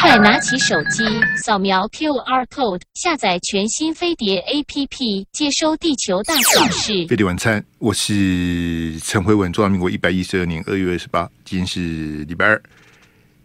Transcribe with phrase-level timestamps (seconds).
[0.00, 1.04] 快拿起手机，
[1.36, 7.06] 扫描 QR code，下载全新飞碟 APP，接收地球大小事。
[7.06, 12.62] 飞碟晚餐，我是陈慧文，中华民国一百一十二年二月二十八，今天是礼拜二。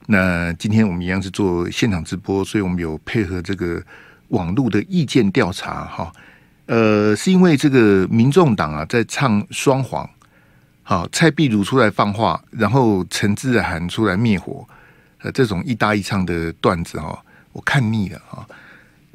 [0.08, 3.84] 那今天我们一样是做现场直播，所以我们有配合这个
[4.30, 6.14] 网络的意见调查哈。
[6.68, 10.10] 呃，是因为这个民众党啊在唱双簧，
[10.82, 14.66] 好，蔡壁如出来放话，然后陈志涵出来灭火。
[15.32, 17.22] 这种一搭一唱的段子哈，
[17.52, 18.48] 我看腻了哈。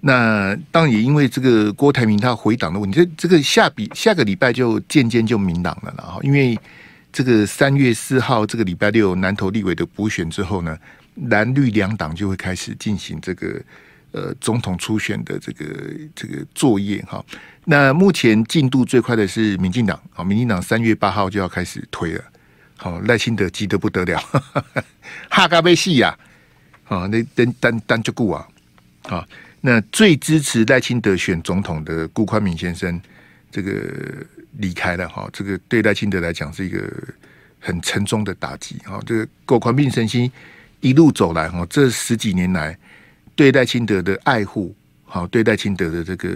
[0.03, 6.19] 那当然也因为这个郭台铭他回党的问题，这这个下笔下个礼拜就渐渐就明朗了了哈。
[6.23, 6.59] 因为
[7.13, 10.75] 这个三月四号这个礼拜六南投立委的补选之后呢，
[11.29, 13.61] 蓝绿两党就会开始进行这个
[14.13, 15.67] 呃总统初选的这个
[16.15, 17.23] 这个作业哈。
[17.67, 22.25] 那目前进度最快的是民进党啊，民进党三月八号就要开始推了。
[22.83, 24.19] 好，赖清德急得不得了，
[25.29, 26.17] 哈嘎贝西呀！
[26.89, 28.49] 啊，那单单单就顾啊！
[29.03, 29.29] 啊，
[29.61, 32.99] 那最支持赖清德选总统的顾宽敏先生，
[33.53, 33.71] 这个
[34.57, 36.91] 离开了哈，这个对赖清德来讲是一个
[37.59, 38.99] 很沉重的打击啊！
[39.05, 40.31] 这个辜宽敏先生
[40.81, 42.75] 一路走来哈，这十几年来
[43.37, 44.75] 对赖清德的爱护，
[45.05, 46.31] 好，对赖清德的这个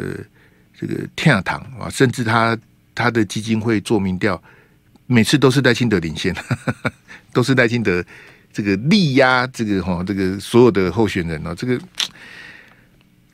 [0.79, 2.55] 这个天堂啊，甚至他
[2.95, 4.39] 他的基金会做民调。
[5.07, 6.35] 每次都是赖清德领先，
[7.33, 8.03] 都是赖清德
[8.53, 11.79] 这个力压这个哈这个所有的候选人哦，这个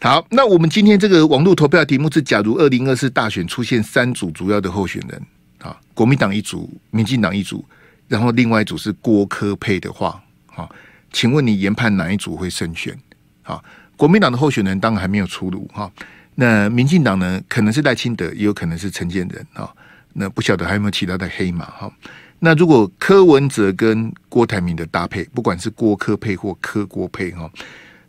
[0.01, 0.27] 好。
[0.31, 5.23] 那我们今天这个网络投票题目是：假如二零二四大选出现三组主要的候选人
[5.59, 7.65] 啊，国民党一组，民进党一组，
[8.09, 10.75] 然后另外一组是郭柯配的话，好，
[11.13, 12.99] 请问你研判哪一组会胜选？
[13.43, 13.63] 好，
[13.97, 15.91] 国民党的候选人当然还没有出炉哈，
[16.35, 19.71] 那民进党呢，可能是赖清德，也有可能是陈建仁啊。
[20.13, 21.93] 那不晓得还有没有其他的黑马哈？
[22.41, 27.51] 那如果柯文哲跟郭台铭的搭配，不管是郭柯配或柯郭配哈，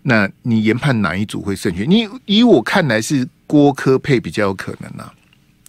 [0.04, 1.90] 那你研判哪一组会胜选？
[1.90, 5.12] 你以我看来是郭柯配比较有可能呐。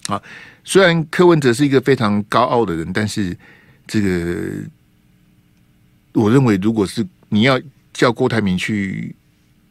[0.07, 0.23] 啊，
[0.65, 3.37] 虽然柯文哲是一个非常高傲的人，但是
[3.87, 4.65] 这个
[6.13, 7.61] 我认为，如果是你要
[7.93, 9.15] 叫郭台铭去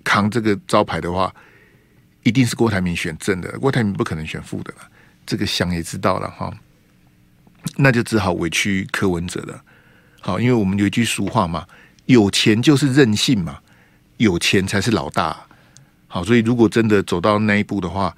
[0.04, 1.34] 扛这个招牌的话，
[2.24, 4.91] 一定是郭台铭选正的，郭台铭不可能选负的了。
[5.26, 6.54] 这个想也知道了哈，
[7.78, 9.64] 那就只好委屈柯文哲了。
[10.20, 11.66] 好，因为我们有一句俗话嘛，
[12.06, 13.59] 有钱就是任性嘛，
[14.18, 15.38] 有钱才是老大。
[16.08, 18.16] 好，所以如果真的走到那一步的话，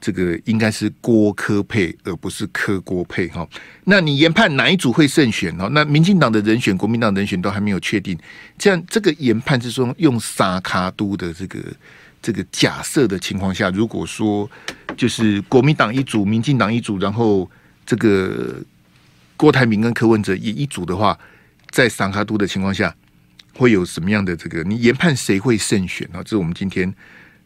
[0.00, 3.46] 这个应该是郭柯配，而不是柯郭配哈。
[3.84, 5.68] 那你研判哪一组会胜选哦？
[5.72, 8.18] 那民进党的人选、国民党人选都还没有确定，
[8.56, 11.60] 这样这个研判是说用三脚督的这个。
[12.24, 14.50] 这个假设的情况下，如果说
[14.96, 17.48] 就是国民党一组、民进党一组，然后
[17.84, 18.56] 这个
[19.36, 21.18] 郭台铭跟柯文哲也一组的话，
[21.68, 22.96] 在三脚督的情况下，
[23.52, 24.62] 会有什么样的这个？
[24.62, 26.22] 你研判谁会胜选啊？
[26.22, 26.90] 这是我们今天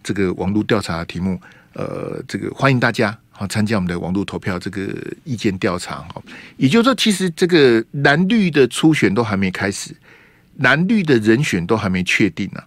[0.01, 1.41] 这个网络调查题目。
[1.73, 6.23] 呃，这个欢迎大家啊参加我们的网络投票这个意见调查哈。
[6.57, 9.91] 也就是说，其实这个蓝绿的初选都还没开始，
[10.59, 12.63] 蓝绿的人选都还没确定呢、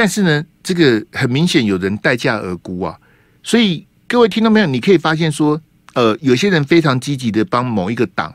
[0.00, 2.98] 但是呢，这个很明显有人待价而沽啊，
[3.42, 4.66] 所以各位听到没有？
[4.66, 5.60] 你可以发现说，
[5.92, 8.34] 呃，有些人非常积极的帮某一个党，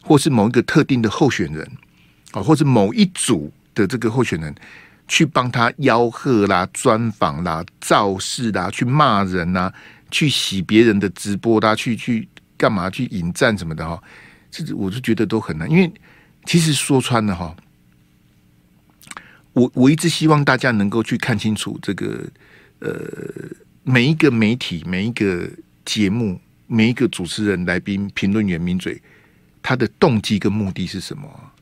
[0.00, 1.68] 或是某一个特定的候选人
[2.30, 4.54] 啊，或是某一组的这个候选人，
[5.08, 9.74] 去帮他吆喝啦、专访啦、造势啦、去骂人啦、
[10.12, 14.00] 去洗别人的直播啦、去去干嘛、去引战什么的哈，
[14.52, 15.92] 这我是觉得都很难，因为
[16.44, 17.52] 其实说穿了哈。
[19.56, 22.28] 我我一直希望大家能够去看清楚这个，
[22.80, 22.92] 呃，
[23.84, 25.48] 每一个媒体、每一个
[25.82, 29.00] 节目、每一个主持人、来宾、评论员、名嘴，
[29.62, 31.52] 他的动机跟目的是什么？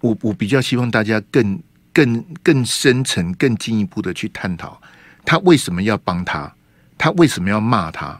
[0.00, 1.62] 我我比较希望大家更、
[1.92, 4.80] 更、更深层、更进一步的去探讨，
[5.26, 6.50] 他为什么要帮他？
[6.96, 8.18] 他为什么要骂他？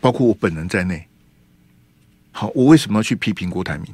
[0.00, 1.06] 包括我本人在内，
[2.32, 3.86] 好，我为什么要去批评郭台铭？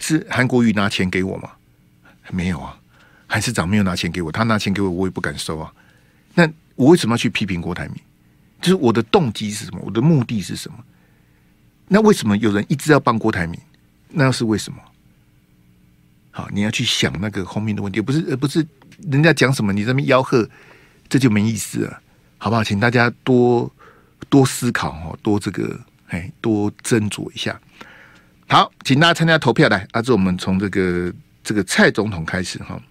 [0.00, 1.50] 是韩国瑜拿钱给我吗？
[2.30, 2.76] 没有啊，
[3.28, 5.72] 韩市长没有拿钱给我，他拿钱给我，我也不敢收啊。
[6.34, 7.96] 那我为什么要去批评郭台铭？
[8.60, 9.80] 就是我的动机是什么？
[9.84, 10.78] 我的目的是什么？
[11.88, 13.60] 那为什么有人一直要帮郭台铭？
[14.08, 14.78] 那又是为什么？
[16.30, 18.64] 好，你要去想那个后面的问题，不是，而不是
[19.10, 20.48] 人家讲什么，你这边吆喝，
[21.08, 22.00] 这就没意思了，
[22.38, 22.62] 好不好？
[22.62, 23.70] 请大家多
[24.28, 27.60] 多思考哦，多这个，哎，多斟酌一下。
[28.50, 29.86] 好，请大家参加投票来。
[29.92, 31.14] 阿志，我们从这个
[31.44, 32.82] 这个蔡总统开始哈。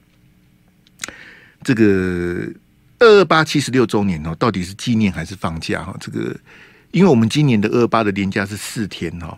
[1.66, 2.50] 这个
[3.00, 5.94] 二二八七十六周年哦，到底是纪念还是放假哈？
[6.00, 6.34] 这个，
[6.92, 9.38] 因为我们今年的二二八的连假是四天哈。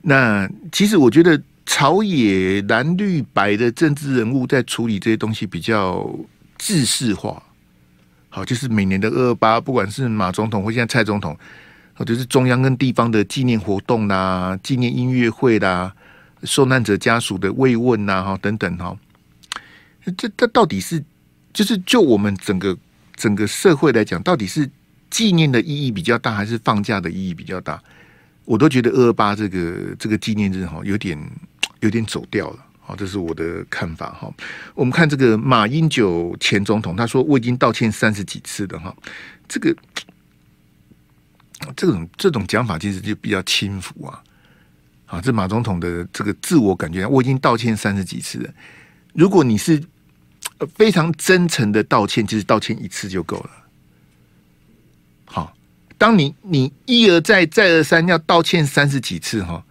[0.00, 6.10] 那其实我觉得朝野蓝绿白的政治人物在处理这些东西比较
[6.56, 7.42] 制式化。
[8.30, 11.38] 好，就是每年的二二八，不管是马总统或现在蔡总统，
[11.94, 15.94] 或者是中央跟地方的纪念活动啦、纪念音乐会啦、
[16.44, 18.96] 受难者家属的慰问呐，哈等等哈，
[20.16, 21.02] 这这到底是
[21.52, 22.76] 就是就我们整个
[23.14, 24.68] 整个社会来讲，到底是
[25.10, 27.80] 纪念的意义比较大，还是放假的意义比较大？
[28.44, 31.16] 我都觉得二二八这个这个纪念日哈，有点
[31.80, 32.58] 有点走掉了。
[32.80, 34.28] 好，这是我的看法哈。
[34.74, 38.92] 我们看这个马英九前总统，他说我已经道歉三十几次了哈。
[39.46, 39.72] 这个
[41.76, 44.22] 这种这种讲法其实就比较轻浮啊。
[45.06, 48.50] 啊，这马总统的这个自我感觉，我已经道歉三十几次了。
[49.12, 49.82] 如果你是
[50.74, 53.50] 非常真诚的道歉，其实道歉一次就够了。
[55.26, 55.54] 好，
[55.98, 59.62] 当你你一而再再而三要道歉三十几次哈，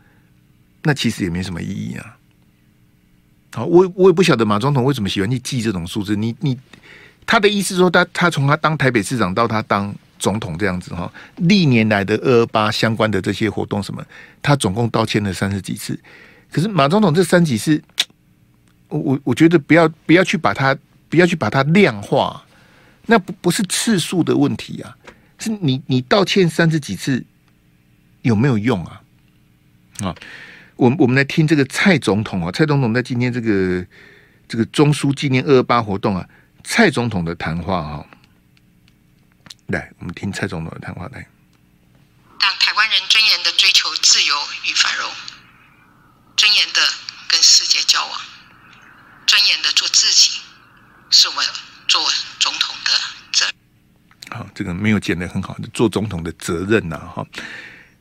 [0.84, 2.18] 那其实也没什么意义啊。
[3.54, 6.16] 好，我我也不晓得马总统为什么喜欢去记这种数字。
[6.16, 6.56] 你你
[7.26, 9.92] 他的意思说他，他他从他当台北市长到他当
[10.22, 14.06] 总统这样子哈，历年来的二二八相关的这些活动什么，
[14.40, 16.00] 他总共道歉了三十几次。
[16.52, 17.82] 可是马总统这三几次，
[18.88, 20.78] 我我我觉得不要不要去把它
[21.10, 22.46] 不要去把它量化，
[23.08, 24.96] 那不不是次数的问题啊，
[25.40, 27.26] 是你你道歉三十几次
[28.22, 29.02] 有没有用啊？
[30.02, 30.16] 啊？
[30.76, 33.86] 我们我们来听这个蔡总统啊，蔡总统在今天这个
[34.48, 36.28] 这个中枢纪念二二八活动啊，
[36.64, 38.06] 蔡总统的谈话哈，
[39.72, 41.26] 来，我们听蔡总统的谈话来。
[42.40, 44.36] 让台湾人尊严的追求自由
[44.66, 45.10] 与繁荣，
[46.36, 46.82] 尊严的
[47.28, 48.22] 跟世界交往，
[49.26, 50.40] 尊严的做自己，
[51.10, 51.36] 是我
[51.88, 52.02] 做
[52.40, 52.92] 总统的
[53.32, 54.40] 责任。
[54.40, 57.26] 好，这个没有剪得很好，做总统的责任呐，哈。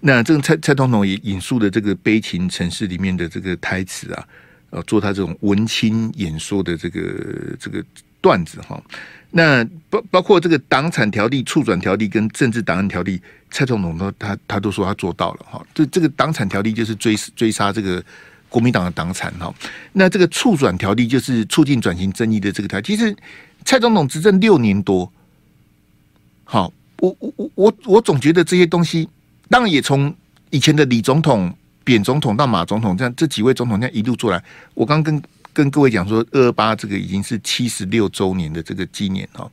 [0.00, 4.26] 那这个蔡蔡总统也引述的这个《悲情城市》里面的这个台词啊，
[4.70, 7.84] 呃，做他这种文青演说的这个这个
[8.22, 8.82] 段子哈。
[9.32, 15.64] 那包包括这个党产条例、促转条例跟政治档案条例，蔡总统都他他都说他做到了哈。
[15.72, 18.02] 这这个党产条例就是追追杀这个
[18.48, 19.54] 国民党的党产哈。
[19.92, 22.80] 那这个促转条例就是促进转型正义的这个条。
[22.80, 23.14] 其实
[23.64, 25.10] 蔡总统执政六年多，
[26.44, 29.08] 好，我我我我我总觉得这些东西。
[29.48, 30.14] 当然也从
[30.50, 31.52] 以前的李总统、
[31.82, 34.42] 扁总统到马总统，这样这几位总统这样一路做来。
[34.74, 35.20] 我刚跟
[35.52, 39.50] 跟各位讲说，二二八这个已经是七十六周年的这个纪念哈。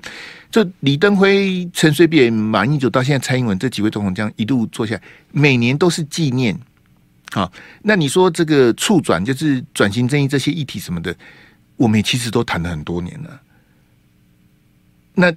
[0.50, 5.02] 这李登辉、陈水扁、马英九到现在蔡英文这几位总统这样一路做下来，
[5.32, 6.58] 每年都是纪念。
[7.32, 7.52] 好，
[7.84, 11.16] 那你说这个促转就是转型正义这些议题什么的，
[11.76, 13.42] 我们其实都谈了很多年了。
[15.14, 15.34] 那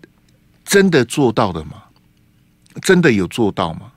[0.64, 1.82] 真的做到了吗？
[2.82, 3.90] 真的有做到吗？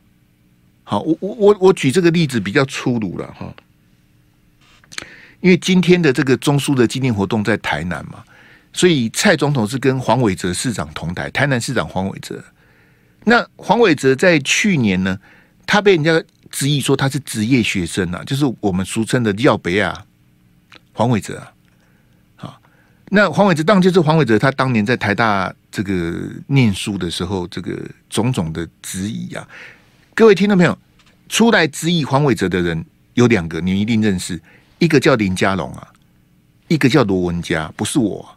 [0.84, 3.54] 好，我我我我举这个例子比较粗鲁了哈，
[5.44, 8.24] 因为今天的这个中枢的纪念活动在台南嘛，
[8.72, 12.42] 所以蔡总统是跟黄伟哲市长同台，台南市长黄伟哲。
[13.26, 15.20] 那黄伟哲在去年呢，
[15.66, 20.06] 他被人家质疑说他是职业学生啊，就是我们俗称的廖北啊，
[20.94, 21.52] 黄伟哲啊。
[22.38, 22.62] 好，
[23.10, 27.78] 那黄伟哲当然就是黄伟哲，他当年在台大这个念书的时候，这个
[28.10, 29.46] 种种的质疑啊。
[30.14, 30.78] 各位听众朋友，
[31.28, 32.86] 出来质疑黄伟哲的人
[33.16, 34.42] 有两个，你一定认识。
[34.84, 35.88] 一个叫林家龙啊，
[36.68, 38.28] 一个叫罗文佳，不是我，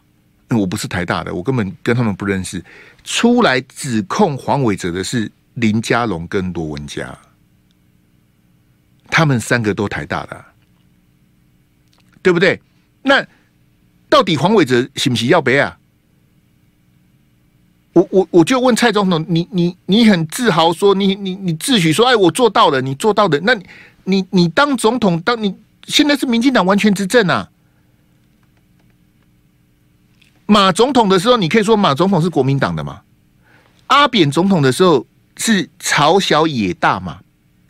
[0.51, 2.63] 我不是台大的，我根本跟他们不认识。
[3.03, 7.17] 出来指控黄伟哲的是林家龙跟罗文佳，
[9.09, 10.45] 他们三个都台大的，
[12.21, 12.61] 对不对？
[13.01, 13.25] 那
[14.07, 15.77] 到底黄伟哲行不行要北啊？
[17.91, 23.65] 我我我就问蔡总统，你你你很自豪说你你你自诩说，哎，我做到了，你做到的，那你
[24.05, 25.53] 你你当总统，当你
[25.87, 27.49] 现在是民进党完全执政啊。
[30.45, 33.01] 马总统的时候，你可以说马总统是国民党的嘛？
[33.87, 35.05] 阿扁总统的时候
[35.37, 37.19] 是朝小野大嘛？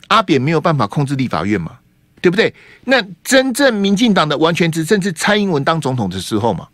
[0.09, 1.79] 阿扁没有办法控制立法院嘛？
[2.21, 2.53] 对不对？
[2.83, 6.67] 那真正民进党的完全执政是蔡英文当总统的时候嘛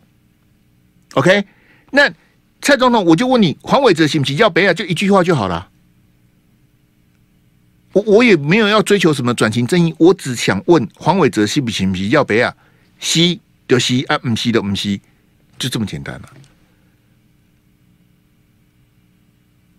[1.13, 1.45] ？OK，
[1.91, 2.11] 那。
[2.65, 4.37] 蔡总统，我就问你，黄伟哲行不行？
[4.37, 5.67] 叫北亚就一句话就好了。
[7.93, 12.09] 我我也没有要追求什么转型正义，我只想问黄伟哲行不行？
[12.09, 12.53] 要北亚，
[12.99, 14.99] 西就吸啊，不吸的不吸，
[15.57, 16.29] 就这么简单了。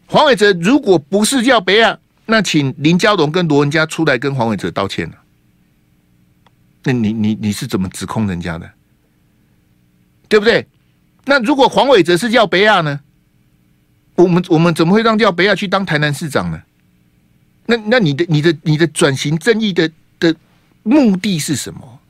[0.07, 5.17] 黄伟哲如果不是叫北亚，那请林佳龙跟罗文嘉出来跟黄伟哲道歉了。
[6.85, 8.71] 那你你你是怎么指控人家的？
[10.29, 10.67] 对不对？
[11.25, 13.01] 那如果黄伟哲是叫北亚呢？
[14.15, 16.63] 我们我们怎么会让叫北亚去当台南市长呢？
[17.67, 20.35] 那那你的你的你的转型正义的的
[20.83, 22.01] 目的是什么？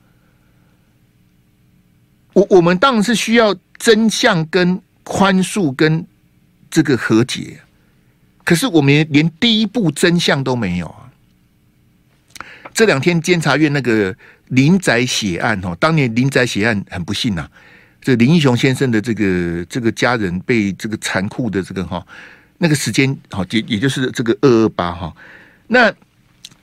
[2.33, 6.05] 我我们当然是需要真相跟宽恕跟
[6.69, 7.61] 这个和解，
[8.43, 11.07] 可是我们连第一步真相都没有啊！
[12.73, 14.13] 这两天监察院那个
[14.49, 17.49] 林宅血案哦，当年林宅血案很不幸呐，
[18.01, 22.05] 这林义雄先生的这个这个家人被这个残酷的这个哈
[22.57, 25.15] 那个时间好也也就是这个二二八哈，
[25.67, 25.93] 那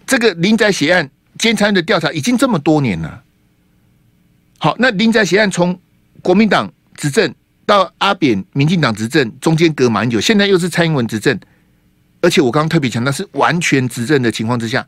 [0.06, 3.22] 这个林宅血案监察院的调查已经这么多年了。
[4.58, 5.78] 好，那林宅血案从
[6.20, 7.34] 国民党执政
[7.66, 11.38] 到阿扁民进党执政，中间隔蛮久，现在又是蔡英文执政，
[12.20, 14.86] 而且我刚刚特别强调是完全执政的情况之下，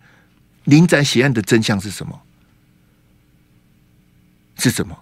[0.65, 2.21] 林宅血案的真相是什么？
[4.57, 4.97] 是什么？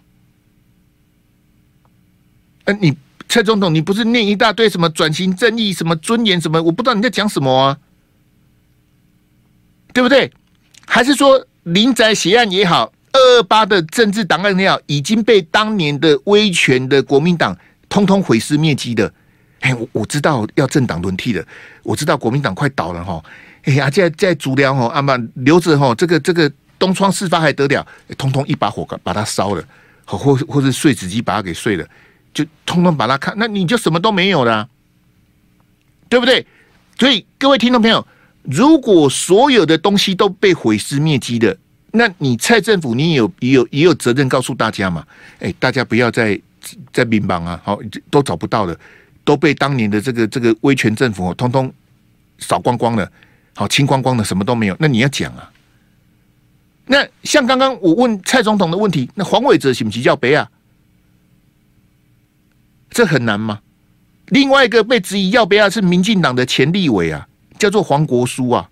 [2.65, 2.97] 呃，你
[3.29, 6.63] 蔡总统，你不是念一大堆什么转型正义、什么尊严、什么？
[6.63, 7.79] 我不知道你在讲什么啊，
[9.93, 10.31] 对不对？
[10.87, 12.93] 还是说林宅血案也好？
[13.13, 17.57] 二二八的政治档案也好已经被当年的威权的国民党
[17.89, 19.13] 通通毁尸灭迹的。
[19.61, 21.45] 哎，我我知道要政党轮替了，
[21.83, 23.23] 我知道国民党快倒了哈。
[23.65, 27.87] 哎呀，在在足疗哈，阿妈留着哈，这个这个东窗事发还得了？
[28.19, 29.63] 通通一把火把它烧了，
[30.05, 31.87] 或或是碎纸机把它给碎了，
[32.35, 34.69] 就通通把它看，那你就什么都没有了，
[36.09, 36.45] 对不对？
[36.99, 38.05] 所以各位听众朋友，
[38.43, 41.57] 如果所有的东西都被毁尸灭迹的。
[41.95, 45.07] 那你蔡政府，你也有也有也有责任告诉大家嘛？
[45.41, 46.41] 哎，大家不要再
[46.91, 47.61] 再民帮啊！
[47.63, 48.75] 好，都找不到了，
[49.25, 51.71] 都被当年的这个这个威权政府通通
[52.39, 53.13] 扫光光了，
[53.55, 54.77] 好清光光的，什么都没有。
[54.81, 55.51] 那你要讲啊？
[56.87, 60.51] 那像刚刚我问蔡总统的问题，那黄伟哲是不是叫北啊？
[62.89, 63.61] 这很难吗？
[64.29, 67.29] 另外一个被质疑要不要是民进党的前立委啊，
[67.63, 68.69] 叫做黄国书啊。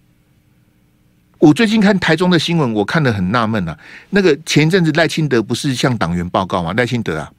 [1.39, 3.79] 我最近看台中的新闻，我看得很纳闷啊。
[4.09, 6.75] 那个前一阵子赖清德不是向党员报告吗？
[6.77, 7.31] 赖清德啊，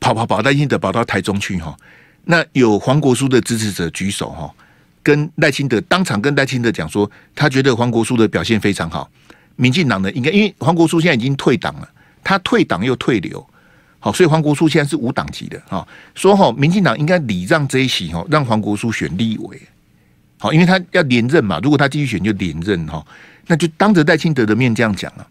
[0.00, 1.76] 跑跑跑，赖清德跑到台中去哈。
[2.24, 4.50] 那有黄国书的支持者举手哈，
[5.02, 9.10] 跟赖清德当场跟赖清德讲说，他觉得黄国书的表现非常好。
[9.56, 11.88] 民进党的应该因为黄国书现在已经退党了，
[12.24, 13.46] 他退党又退流，
[13.98, 15.86] 好，所以黄国书现在是无党籍的哈。
[16.14, 19.60] 说哈，民进党应该礼让这一席哈，让黄国书选立委。
[20.42, 23.06] 好，因为他要连任嘛，如果他继续选就连任哈，
[23.46, 25.28] 那就当着戴清德的面这样讲了。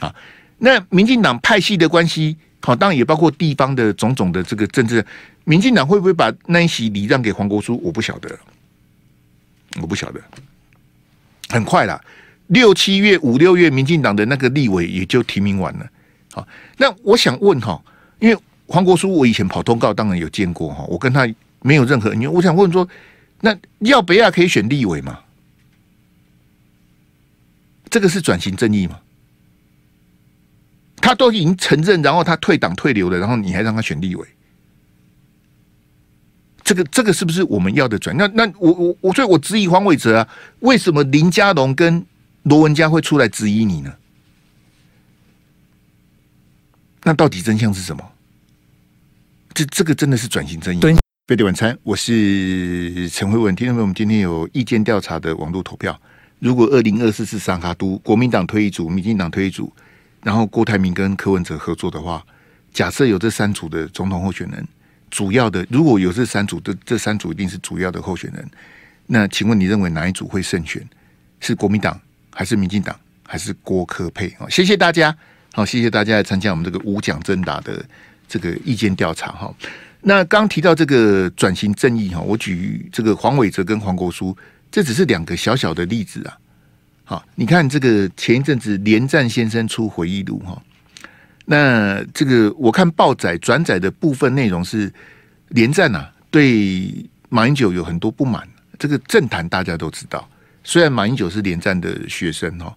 [0.00, 0.14] 啊，
[0.58, 5.02] 那民进党派系的关系，好，当然也包括地方的种种的这个政治，
[5.44, 7.80] 民进党会不会把那一席礼让给黄国书？
[7.82, 8.38] 我不晓得，
[9.80, 10.20] 我不晓得。
[11.48, 11.98] 很快啦，
[12.48, 15.86] 六七月、五六月，民进党的那个立委也就提名完了。
[16.34, 17.82] 好，那我想问哈，
[18.18, 21.26] 因为黄国书我以前跑通告，当然有见过哈，我跟他
[21.62, 22.86] 没有任何，因为我想问说。
[23.40, 25.20] 那要不要可以选立委吗？
[27.90, 29.00] 这个是转型正义吗？
[30.96, 34.26] 他都已经承认，然后他退党退流了，然后你还让他选立委？
[36.64, 38.16] 这个这个是不是我们要的转？
[38.16, 40.28] 那那我我我所以我质疑黄伟哲啊，
[40.60, 42.04] 为什么林佳龙跟
[42.42, 43.94] 罗文佳会出来质疑你呢？
[47.04, 48.12] 那到底真相是什么？
[49.54, 50.80] 这这个真的是转型正义？
[51.26, 53.52] 飞碟晚餐，我是陈慧文。
[53.56, 56.00] 听众朋友，我们今天有意见调查的网络投票。
[56.38, 59.72] 如果二零二四是三卡都，国民党推一组，民进党推一组，
[60.22, 62.24] 然后郭台铭跟柯文哲合作的话，
[62.72, 64.64] 假设有这三组的总统候选人，
[65.10, 68.48] 主要的如果有这三组的，这三组一定是主要的候选人。
[69.08, 70.80] 那请问你认为哪一组会胜选？
[71.40, 74.32] 是国民党还是民进党还是郭柯配？
[74.38, 75.12] 好，谢谢大家，
[75.52, 77.84] 好，谢谢大家来参加我们这个无奖征答的
[78.28, 79.52] 这个意见调查哈。
[80.08, 84.36] 那刚提到这个转型正义哈，我举这个黄伟哲跟黄国书，
[84.70, 86.38] 这只是两个小小的例子啊。
[87.02, 90.62] 好，你看这个前一阵子连战先生出回忆录哈，
[91.44, 94.92] 那这个我看报载转载的部分内容是
[95.48, 98.48] 连战呐对马英九有很多不满，
[98.78, 100.28] 这个政坛大家都知道，
[100.62, 102.72] 虽然马英九是连战的学生哈，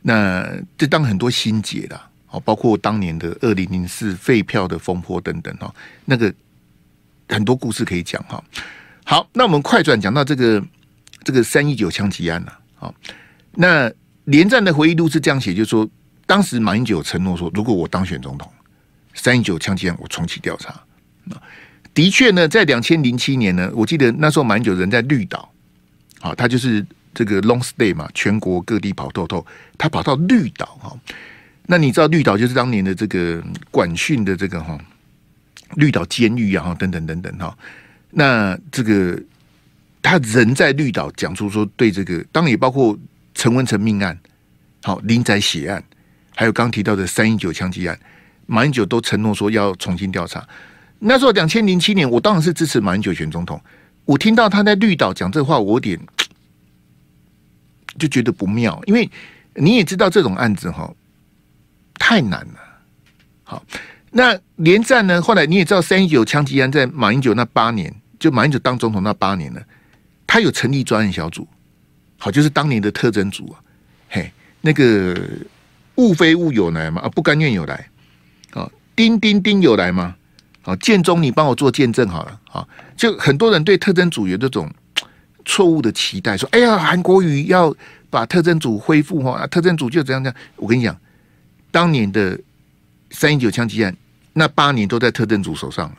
[0.00, 5.70] 那这当很多心结啦，哦，包括当年的二零零四废票的风波等等哈，
[6.06, 6.32] 那个。
[7.28, 8.42] 很多故事可以讲哈。
[9.04, 10.64] 好，那我们快转讲到这个
[11.22, 12.58] 这个三一九枪击案了。
[12.76, 12.94] 好，
[13.52, 13.92] 那
[14.24, 15.88] 连战的回忆录是这样写，就是说，
[16.26, 18.50] 当时马英九承诺说，如果我当选总统，
[19.12, 20.74] 三一九枪击案我重启调查。
[21.92, 25.52] 的确呢，在两千零七年呢，我记得那时候马英九人在绿岛，
[26.20, 30.98] 好，他就是这个 long stay 嘛，全国各地跑透透，他跑到绿岛哈。
[31.66, 34.78] 那你知道绿岛就是当年的这个管训的这个哈。
[35.76, 37.56] 绿岛监狱啊，等等等等哈，
[38.10, 39.20] 那这个
[40.02, 42.98] 他人在绿岛讲出说，对这个当然也包括
[43.34, 44.18] 陈文成命案，
[44.82, 45.82] 好林宅血案，
[46.34, 47.98] 还有刚提到的三一九枪击案，
[48.46, 50.46] 马英九都承诺说要重新调查。
[51.00, 53.60] 那时候两千零七年，我当然是支持马英九选总统。
[54.04, 55.98] 我听到他在绿岛讲这话，我有点
[57.98, 59.10] 就觉得不妙，因为
[59.54, 60.92] 你也知道这种案子哈
[61.94, 62.60] 太难了。
[63.42, 63.64] 好，
[64.16, 65.20] 那连战呢？
[65.20, 69.60] 后来你也知道三一九枪击案在马英九那八年，就马英九当总统那八年呢，
[70.24, 71.46] 他有成立专案小组，
[72.16, 73.58] 好，就是当年的特征组啊，
[74.08, 75.20] 嘿，那个
[75.96, 77.88] 物非物有来嘛，啊，不甘愿有来，
[78.52, 80.14] 啊，丁丁丁有来吗？
[80.62, 82.40] 啊，建中，你帮我做见证好了。
[82.50, 82.66] 啊，
[82.96, 84.70] 就很多人对特征组有这种
[85.44, 87.74] 错误的期待，说：“哎呀，韩国瑜要
[88.08, 90.96] 把特征组恢复哈，特征组就怎样这样。”我跟你讲，
[91.70, 92.38] 当年的
[93.10, 93.94] 三一九枪击案，
[94.34, 95.96] 那八年都在特侦组手上了，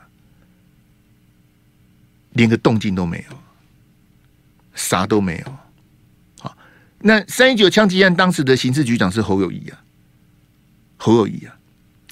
[2.34, 3.36] 连个动静都没有，
[4.74, 5.58] 啥都没有。
[6.38, 6.56] 好，
[7.00, 9.82] 那三一九枪击案当时的刑事局长是侯友谊啊，
[10.96, 11.56] 侯友谊啊。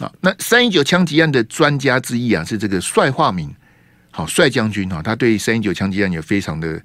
[0.01, 3.49] 啊，那三一九枪击案的专家之一啊，是这个帅化民，
[4.11, 6.83] 好帅将军哈，他对三一九枪击案也非常的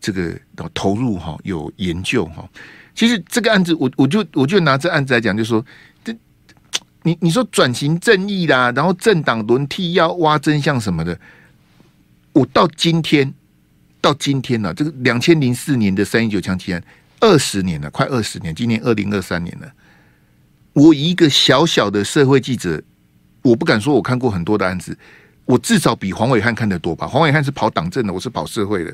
[0.00, 0.34] 这个
[0.72, 2.48] 投入哈，有研究哈。
[2.94, 5.62] 其实这个案子，我我就我就拿这案子来讲，就是说
[7.06, 11.16] 你你说转型正义啦，然后政党轮替要挖真相什么的，
[12.32, 13.32] 我到今天
[14.00, 16.82] 到今天呢，这个两千零四年的三一九枪击案
[17.20, 19.72] 二十年了，快二十年，今年二零二三年了。
[20.72, 22.82] 我一个小小的社会记者，
[23.42, 24.98] 我不敢说我看过很多的案子，
[25.44, 27.06] 我至少比黄伟汉看得多吧？
[27.06, 28.92] 黄伟汉是跑党政的，我是跑社会的，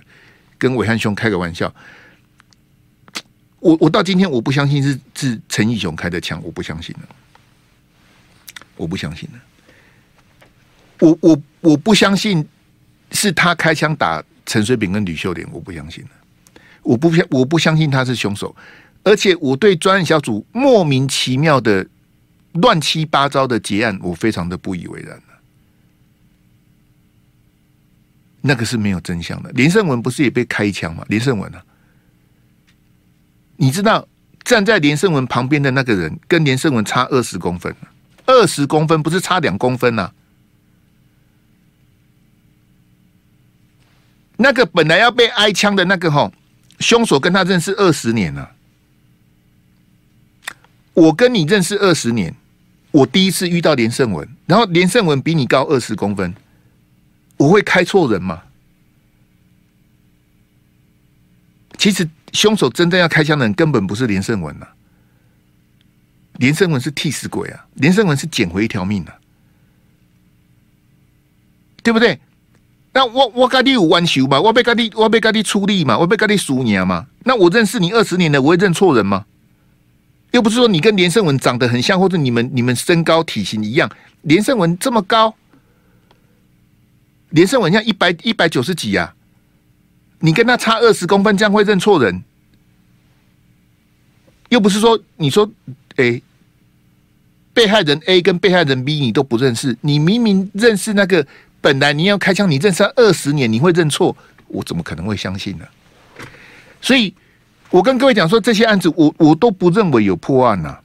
[0.59, 1.75] 跟伟汉兄开个玩笑。
[3.59, 7.09] 我我到今天我不相信是是陈义雄开的枪，我不相信了，
[8.83, 9.39] 我不相信了。
[10.99, 12.45] 我我我不相信
[13.13, 16.11] 是他开枪打陈水扁跟吕秀莲，我不相信了。
[16.83, 18.55] 我不相我不相信他是凶手。
[19.05, 21.87] 而且我对专案小组莫名其妙的
[22.55, 25.21] 乱七八糟的结案，我非常的不以为然。
[28.41, 29.51] 那个是没有真相的。
[29.53, 31.05] 连胜文不是也被开枪吗？
[31.09, 31.63] 连胜文啊，
[33.57, 34.09] 你知道
[34.43, 37.75] 站在连胜文旁边的那个人跟连胜文差二十公分，
[38.27, 40.13] 二十公分不是差两公分呐、
[44.37, 46.33] 那个本来要被挨枪的那个吼，
[46.81, 48.53] 凶手跟他认识二十年了。
[50.95, 52.35] 我跟你认识二十年，
[52.91, 56.35] 我第一次遇到连胜文，然后连胜文比你高二十公分，
[57.37, 58.43] 我会开错人吗？
[61.79, 64.69] 其实凶手真正要开枪的人根本不是连胜文呐、
[66.43, 69.15] 连胜文是替死鬼啊，连胜文是捡回一条命啊，
[71.85, 72.19] 对不对？
[72.93, 79.25] 那我我跟你有冤仇嘛，我被跟你我被跟你出力嘛，我被跟你输赢嘛，那我认识你二十年了，我会认错人吗？
[80.33, 83.89] 又不是说你跟连胜文长得很像，或者你们你们身高体型一样。
[84.23, 85.37] 连胜文这么高，
[87.31, 89.15] 连胜文像一百一百九十几呀，
[90.19, 92.25] 你跟他差二十公分，这样会认错人？
[94.49, 95.49] 又不是说你说，
[95.97, 96.21] 哎，
[97.55, 101.27] 被害人 A 跟被害人 B 你都不认识，你明明认识那个，
[101.61, 104.17] 本来你要开枪，你认识二十年，你会认错？
[104.49, 105.65] 我怎么可能会相信呢？
[106.81, 107.15] 所以。
[107.73, 110.81] 我跟各位讲说，这些案子我我都不认为有破案呐、啊。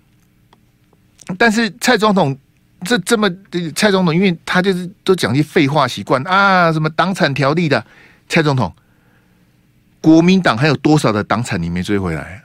[1.38, 2.38] 但是蔡总统
[2.86, 3.30] 这这么
[3.76, 7.86] 蔡总统，因为他就是都讲些废话习惯啊，什么党产条例的。
[8.30, 8.74] 蔡总统，
[10.00, 12.42] 国民党还有多少的党产你没追回来？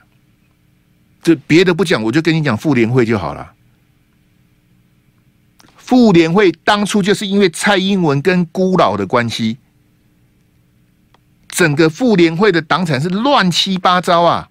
[1.21, 3.49] 这别的不讲，我就跟你讲妇联会就好了。
[5.83, 9.57] 妇联会当初就是因为蔡英文跟孤老的关系。
[11.49, 14.49] 整个妇联会的党产是乱七八糟啊，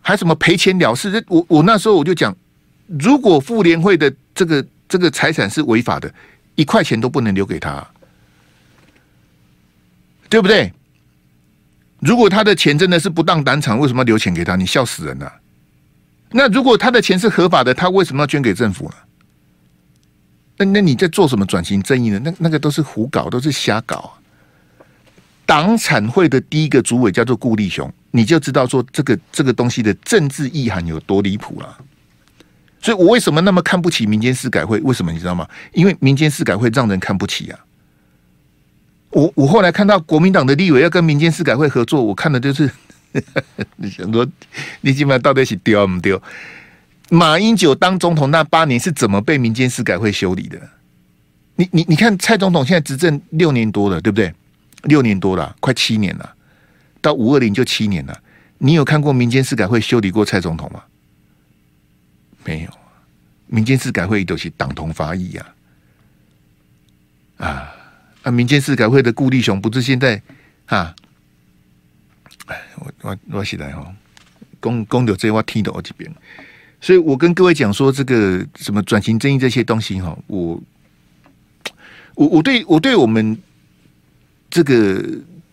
[0.00, 1.24] 还什么赔钱了事？
[1.28, 2.36] 我我那时候我就讲，
[2.86, 6.12] 如果妇联会的这个这个财产是违法的，
[6.56, 7.86] 一块钱都不能留给他，
[10.28, 10.72] 对不对？
[12.00, 14.56] 如果他的钱真的是不当党产，为什么要留钱给他？
[14.56, 15.32] 你笑死人了！
[16.32, 18.94] 那如果他的钱是合法的，他为什么要捐给政府呢？
[20.64, 22.20] 那那你在做什么转型正义呢？
[22.24, 24.12] 那那个都是胡搞，都是瞎搞。
[25.44, 31.78] 党产会的第一个主委叫做顾立雄，你就知道说这个这个东西的政治意涵有多离谱了。
[32.80, 34.78] 所以我为什么那么看不起民间司改会？
[34.80, 35.46] 为什么你知道吗？
[35.72, 37.58] 因为民间司改会让人看不起啊。
[39.10, 42.70] 我我后来看到国民党的立委要跟民间司改会合作，我看的就是
[43.76, 44.26] 你想说
[44.80, 46.20] 你基本上到底是丢不丢？
[47.12, 50.58] 马英九当总统那八年是怎么被民间司改会修理的？
[51.56, 54.32] 你你你看蔡总统现在执政六年多了，对不对？
[54.84, 56.34] 六年多了，快七年了，
[57.02, 58.18] 到五二零就七年了。
[58.56, 60.82] 你有看过民间司改会修理过蔡总统吗？
[62.44, 62.70] 没有，
[63.46, 65.46] 民间司改会都是党同伐异呀。
[67.36, 67.74] 啊
[68.22, 68.30] 啊！
[68.30, 70.22] 民间司改会的顾立雄不是现在
[70.64, 70.96] 啊？
[72.46, 73.94] 哎，我我我起来哈，
[74.60, 76.10] 公公牛这话听到我这边，
[76.82, 80.60] 所以我跟各位讲说，这个什么转型正义这些东西哈，我
[82.16, 83.38] 我我对我对我们
[84.50, 85.02] 这个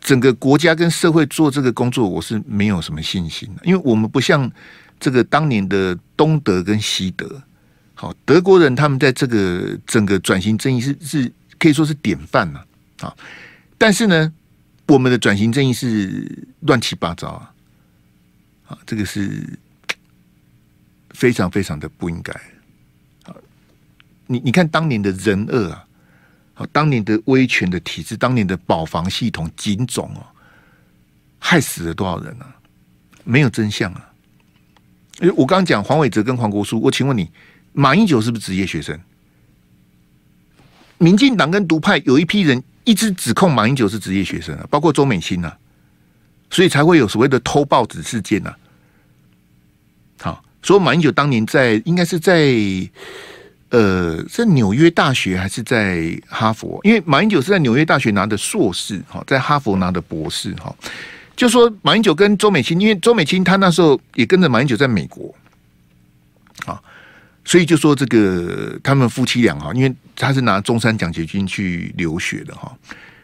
[0.01, 4.51] 整个国家跟社会做这个工作，我是没有什么信心的，因为我们不像
[4.99, 7.41] 这个当年的东德跟西德，
[7.93, 11.31] 好，德国人他们在这个整个转型正义是是。
[11.61, 12.65] 可以说是典范了
[13.01, 13.13] 啊，
[13.77, 14.31] 但是呢，
[14.87, 17.51] 我们的转型正义是乱七八糟啊，
[18.69, 19.43] 啊，这个是
[21.19, 22.31] 非常非常的不应该
[23.25, 23.35] 啊！
[24.25, 25.85] 你你看当年的人恶啊，
[26.53, 30.25] 好，当年的威权的体制，当年的保防系统警总哦，
[31.37, 32.55] 害死了多少人啊？
[33.25, 34.09] 没有真相啊！
[35.35, 37.29] 我刚刚讲黄伟哲跟黄国书，我请问你，
[37.73, 38.97] 马英九是不是职业学生？
[40.99, 45.57] 民进党跟独派有一批人一直指控马英九是职业学生啊，包括周美青啊，
[46.49, 48.55] 所以才会有所谓的偷报纸事件呐。
[50.21, 52.53] 好，说马英九当年在应该是在
[53.69, 56.79] 呃在纽约大学还是在哈佛？
[56.83, 60.75] 因为马英九是在纽约大学拿的硕士，哈，在哈佛拿的博士，哈。
[61.35, 65.33] 就说马英九跟周美青，因为周美青她那时候也跟着马英九在美国，
[66.65, 66.81] 啊。
[67.45, 72.77] 所以就说这个他们夫妻俩哈，因为他是拿中山奖学金去留学的哈。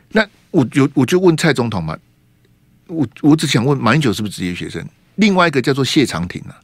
[0.09, 1.95] 那我就我就问蔡总统嘛，
[2.87, 4.83] 我我只想问马英九是不是职业学生？
[5.15, 6.55] 另外一个叫做谢长廷啊，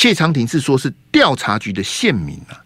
[0.00, 2.56] 谢长廷是说是调查局的线民啊，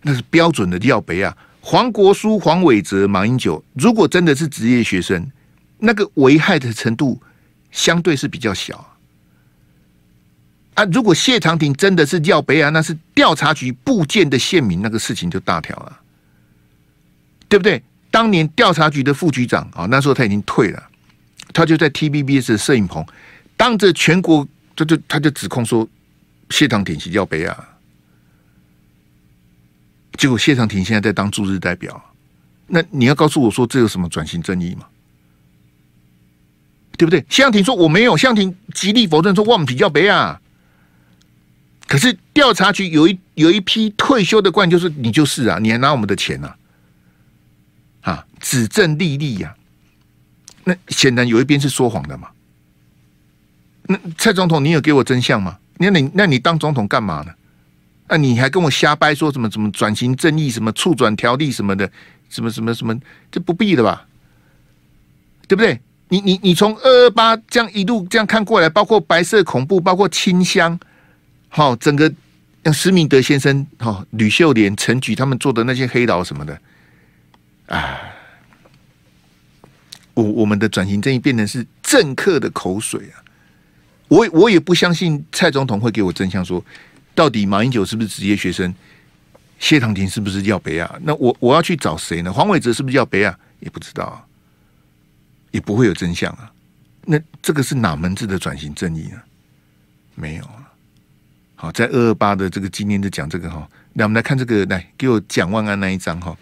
[0.00, 1.36] 那是标准的料杯啊。
[1.60, 5.30] 黄国书、黄伟哲、马英九，如果真的是职业学生，
[5.78, 7.20] 那个危害的程度
[7.70, 8.78] 相对是比较小。
[8.78, 8.96] 啊！
[10.76, 16.00] 啊如果谢长廷真的是要杯啊，那是调查局部件的线民，那个事情就大条了，
[17.50, 17.82] 对不对？
[18.10, 20.82] 当年调查局的副局长啊，那时候他已经退了，
[21.52, 23.04] 他就在 TVBS 的摄影棚，
[23.58, 25.88] 当着全国，他就他就指控说
[26.50, 27.68] 谢长廷是要杯啊，
[30.16, 32.14] 结果谢长廷现在在当驻日代表，
[32.66, 34.86] 那你要告诉我说这有什么转型正义吗？
[36.98, 37.24] 对不对？
[37.28, 40.40] 谢长廷说我没有，谢长廷极力否认说我们比较杯啊。
[41.86, 46.56] 可是调查局有一有一批退休的官，就是你就是啊，你还拿我们的钱啊，
[48.00, 49.54] 啊，指证历历呀。
[50.64, 52.28] 那显然有一边是说谎的嘛。
[53.88, 55.58] 那蔡总统，你有给我真相吗？
[55.78, 57.32] 那你那你当总统干嘛呢？
[58.08, 61.90] 那你还跟我瞎掰说什么什么转型正义什么促转条例什么的，
[62.28, 62.98] 什么什么什么，
[63.30, 64.06] 这不必的吧？
[65.48, 65.80] 对不对？
[66.08, 70.78] 你你你从二二八这样一路这样看过来，包括白色恐怖，包括清香。
[71.48, 72.12] 好，整个
[72.64, 76.60] 像施明德先生、哈吕秀莲、陈菊他们做的那些黑道什么的，
[77.66, 77.98] 啊，
[80.14, 83.18] 我我们的转型正义变成是政客的口水啊！
[84.08, 86.64] 我我也不相信蔡总统会给我真相说，
[87.14, 88.72] 到底马英九是不是职业学生，
[89.58, 90.98] 谢长廷是不是要北亚？
[91.02, 92.32] 那我我要去找谁呢？
[92.32, 93.36] 黄伟哲是不是要北亚？
[93.60, 94.22] 也不知道啊，
[95.50, 96.52] 也不会有真相啊！
[97.06, 99.18] 那这个是哪门子的转型正义呢？
[100.14, 100.70] 没有啊。
[101.54, 106.36] 好，在二二八的这个纪念日讲这个哈，那我们来看这个，来给我蒋万安那一张哈。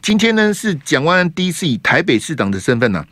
[0.00, 3.04] 今天呢是蒋万安第一次以台北市长的身份呢、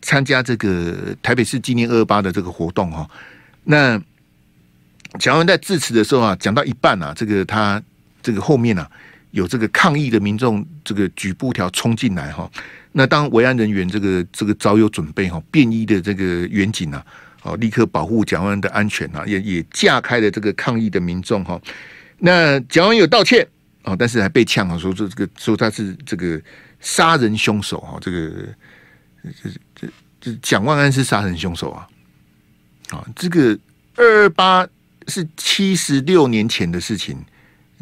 [0.00, 3.06] 参加这个台北市纪念二二八的这个活动哈。
[3.64, 4.00] 那
[5.18, 7.82] 蒋万在致辞的时候啊，讲到一半啊，这个他
[8.22, 8.90] 这个后面啊
[9.30, 12.50] 有这个抗议的民众这个举布条冲进来哈。
[12.92, 17.04] 那当维安人员这个这个早有准备哈，便衣的这个员警啊。
[17.44, 21.60] 哦，立刻保护蒋万安的安全啊，也也架开了这个抗议的民众哈。
[22.18, 23.44] 那蒋万有道歉
[23.82, 26.40] 哦，但是还被呛啊，说这这个说他是这个
[26.78, 28.30] 杀人凶手哈，这个
[29.42, 29.88] 这这
[30.20, 31.84] 这蒋万安是杀人凶手啊。
[32.92, 33.58] 啊，这个
[33.96, 34.66] 二二八
[35.08, 37.18] 是七十六年前的事情，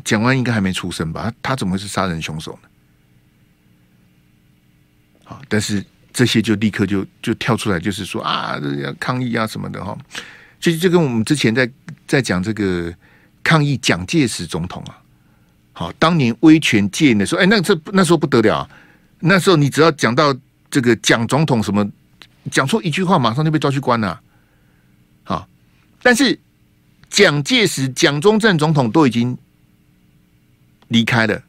[0.05, 1.31] 蒋万应该还没出生吧？
[1.43, 2.69] 他怎么会是杀人凶手呢？
[5.25, 5.85] 好，但是。
[6.13, 9.97] 这些就立刻就就跳出来，就是说啊，要抗议啊什么的哈。
[10.61, 11.71] 其实就跟我们之前在
[12.05, 12.93] 在讲这个
[13.45, 14.99] 抗议蒋介石总统啊，
[15.73, 18.69] 好，当年威权戒严的时候，哎，那这那时候不得了。
[19.21, 20.37] 那时候你只要讲到
[20.69, 21.89] 这个蒋总统什么，
[22.51, 24.21] 讲错一句话，马上就被抓去关了。
[26.03, 26.39] 但是
[27.09, 29.37] 蒋介石、蒋中正总统都已经
[30.89, 31.43] 离开了。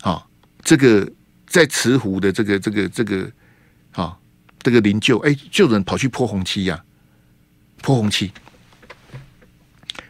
[0.00, 0.28] 好，
[0.62, 1.10] 这个。
[1.46, 3.30] 在慈湖的这个这个这个，
[3.92, 4.18] 啊，
[4.60, 6.84] 这个灵柩，哎，就人跑去泼红漆呀、
[7.80, 8.32] 泼红漆，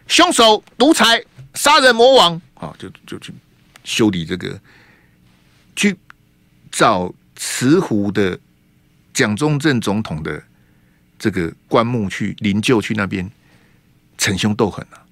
[0.07, 3.31] 凶手独裁杀人魔王，啊，就就去
[3.83, 4.59] 修理这个，
[5.77, 5.95] 去
[6.71, 8.41] 找慈湖的
[9.13, 10.43] 蒋中正总统的
[11.19, 13.31] 这个棺木去灵柩去那边
[14.19, 15.05] 逞凶斗狠啊。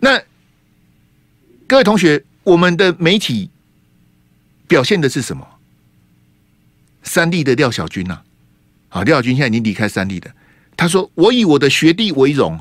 [0.00, 0.20] 那
[1.66, 3.50] 各位同学，我们的媒体
[4.66, 5.46] 表现的是什么？
[7.02, 8.24] 三立的廖小军呐、啊，
[8.88, 10.34] 好，廖小军现在已经离开三立了。
[10.76, 12.58] 他说：“我以我的学弟为荣。”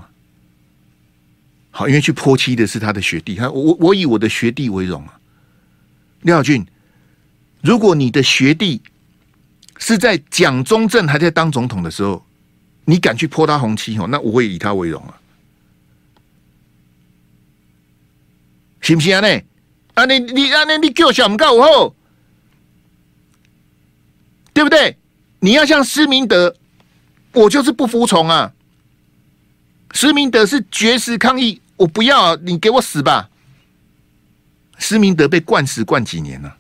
[1.70, 5.20] 好，因为去泼漆的是他的学弟，他我我以我的学弟为荣啊。
[6.22, 6.66] 廖小军，
[7.62, 8.82] 如果你的学弟
[9.80, 12.26] 是在蒋中正还在当总统的时候，
[12.86, 14.08] 你敢去泼他红漆哦？
[14.10, 15.20] 那我会以他为荣啊。
[18.82, 19.20] 行不行啊？
[19.20, 19.42] 呢？
[19.96, 21.96] 啊，你你啊，你你叫小唔够好，
[24.54, 24.98] 对不对？
[25.40, 26.56] 你要像施明德，
[27.34, 28.54] 我就是不服从啊！
[29.92, 33.30] 施明德是绝食抗议，我不要，你给我死吧！
[34.80, 36.58] 施明德被灌死灌几年了？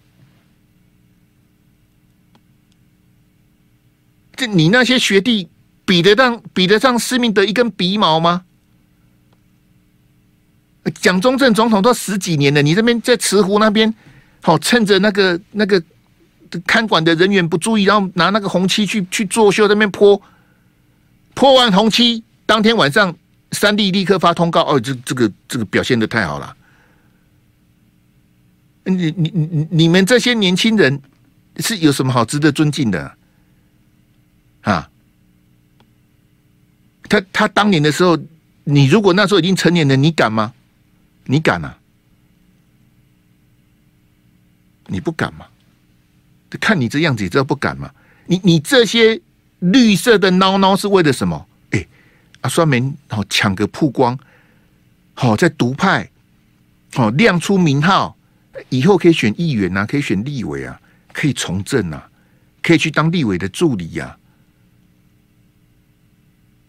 [4.37, 5.49] 这你那些学弟
[5.85, 8.43] 比得上比得上施明德一根鼻毛吗？
[11.01, 13.93] 蒋中正总统都十几年了，你这边在慈湖那边，
[14.41, 15.83] 好趁着那个那个
[16.65, 20.21] 看管的人员不注意，然后拿那个红漆去去作秀，那边泼
[21.33, 23.13] 泼完红漆，当天晚上
[23.51, 26.55] 三弟立刻发通告，哦，这这个这个表现的太好了。
[28.85, 31.01] 你你你你们这些年轻人
[31.57, 33.16] 是有什么好值得尊敬的？
[34.71, 34.89] 啊
[37.09, 38.19] 他他当年的时候，
[38.65, 40.53] 你如果那时候已经成年了，你敢吗？
[41.23, 41.77] 你敢啊？
[44.87, 45.45] 你不敢吗？
[46.59, 47.89] 看你这样子，你知道不敢吗？
[48.25, 49.21] 你你这些
[49.59, 51.47] 绿色的孬孬是为了什么？
[51.71, 51.87] 哎，
[52.41, 54.19] 啊，专门好抢个曝光，
[55.13, 56.09] 好在独派，
[56.93, 58.17] 好亮出名号，
[58.67, 60.77] 以后可以选议员啊，可以选立委啊，
[61.13, 62.09] 可以从政啊，
[62.61, 64.16] 可以去当立委的助理呀，啊。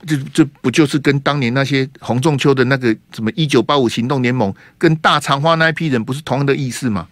[0.07, 7.09] 这这不就是跟当年那些洪仲丘的那个什么一九八五行动联盟，跟大长花那一批人不是同样的意思吗？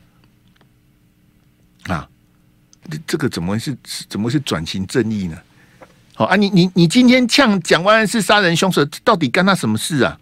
[1.88, 2.08] 啊，
[2.90, 3.76] 这这个怎么是
[4.08, 5.36] 怎么是转型正义呢？
[6.14, 10.18] 好啊，你你你今天呛蒋万安是杀人凶手，到底干他什么事啊？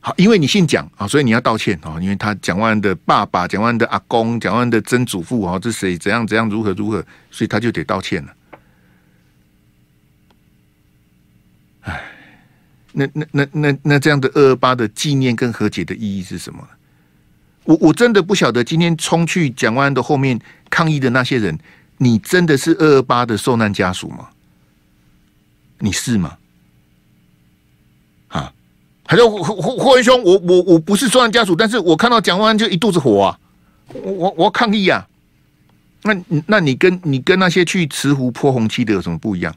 [0.00, 8.32] 好，因为你姓蒋啊，所以你要道歉啊，因为他蒋万安的爸爸、蒋万安的阿公、蒋万安的曾祖父啊，这谁怎样怎样如何如何，所以他就得道歉了。
[12.92, 16.66] 那那那那那这样的二二八的纪念跟和解的意义是什么？
[17.64, 21.58] 我我真的不晓得，今天冲去蒋万安的后面抗议的那些人，
[21.98, 24.28] 你真的是二二八的受难家属吗？
[25.78, 26.36] 你是吗？
[28.28, 28.52] 啊，
[29.06, 33.38] 还有霍霍霍文兄，我我我不是受难家属，但是我看到蒋万安就一肚子火啊，
[33.92, 35.06] 我我我抗议啊！
[36.02, 39.54] 那那你跟你跟那些去慈湖泼红漆的有什么不一样？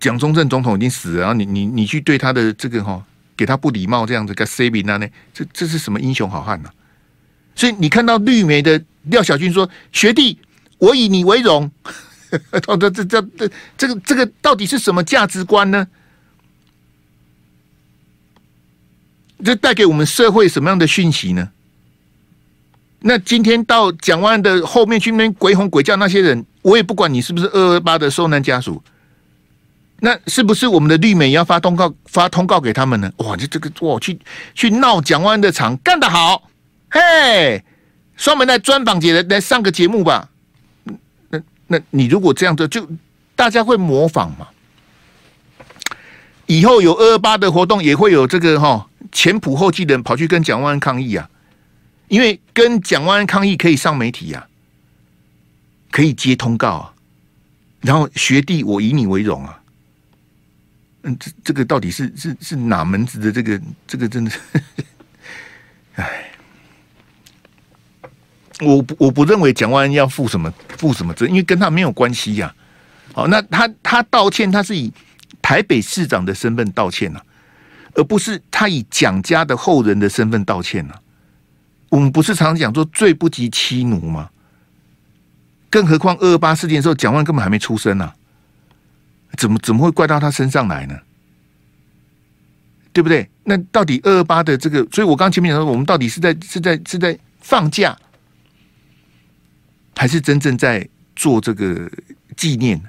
[0.00, 3.04] 蒋中正总统已经死了，然后你你你去对他的这个哈，
[3.36, 4.96] 给他不礼貌这样子，给 saving 啊？
[4.96, 6.74] 那这这是什么英雄好汉呢、啊？
[7.54, 10.38] 所以你看到绿媒的廖小军说：“学弟，
[10.78, 11.70] 我以你为荣。”
[12.30, 15.86] 这这这这这个这个到底是什么价值观呢？
[19.44, 21.50] 这带给我们社会什么样的讯息呢？
[23.00, 28.82] 那今天到蒋万的后面去那边鬼吼鬼叫那些人，我也不管你是不是二二八的受难家属。
[30.02, 33.12] 那是不是我们的绿美要发通告发通告给他们呢？
[33.18, 34.18] 哇，这这个哇，去
[34.54, 36.48] 去闹蒋万安的场，干得好！
[36.90, 37.62] 嘿，
[38.16, 40.30] 双门来专访节来来上个节目吧。
[41.28, 42.88] 那那你如果这样做，就
[43.36, 44.48] 大家会模仿嘛？
[46.46, 51.28] 以后有二二八的活动，也会有这个哈前仆后继的人跑去跟蒋万安抗议啊，
[52.08, 54.48] 因为跟蒋万安抗议可以上媒体呀、啊，
[55.92, 56.94] 可以接通告啊，
[57.82, 59.59] 然后学弟，我以你为荣啊。
[61.02, 63.32] 嗯，这这个到底是是是哪门子的？
[63.32, 64.38] 这个这个真的是，
[65.94, 66.30] 哎，
[68.60, 72.54] 我不我不认为蒋万安要负什么负什么责，因为跟他没有关系呀、
[73.12, 73.14] 啊。
[73.14, 74.92] 好，那他他道歉，他是以
[75.40, 77.24] 台北市长的身份道歉呐、啊，
[77.94, 81.00] 而不是他以蒋家的后人的身份道歉呐、啊。
[81.88, 84.30] 我们不是常讲说罪不及妻奴吗？
[85.70, 88.12] 更何况二二八事件的时候，蒋万根本还没出生呢、
[89.36, 90.98] 怎么怎么会怪到他身上来呢？
[92.92, 93.28] 对不对？
[93.44, 97.96] 那到底二二八的这个，所以我刚前面讲说，我们到底是在是在是在放假，
[99.94, 101.88] 还是真正在做这个
[102.36, 102.82] 纪念？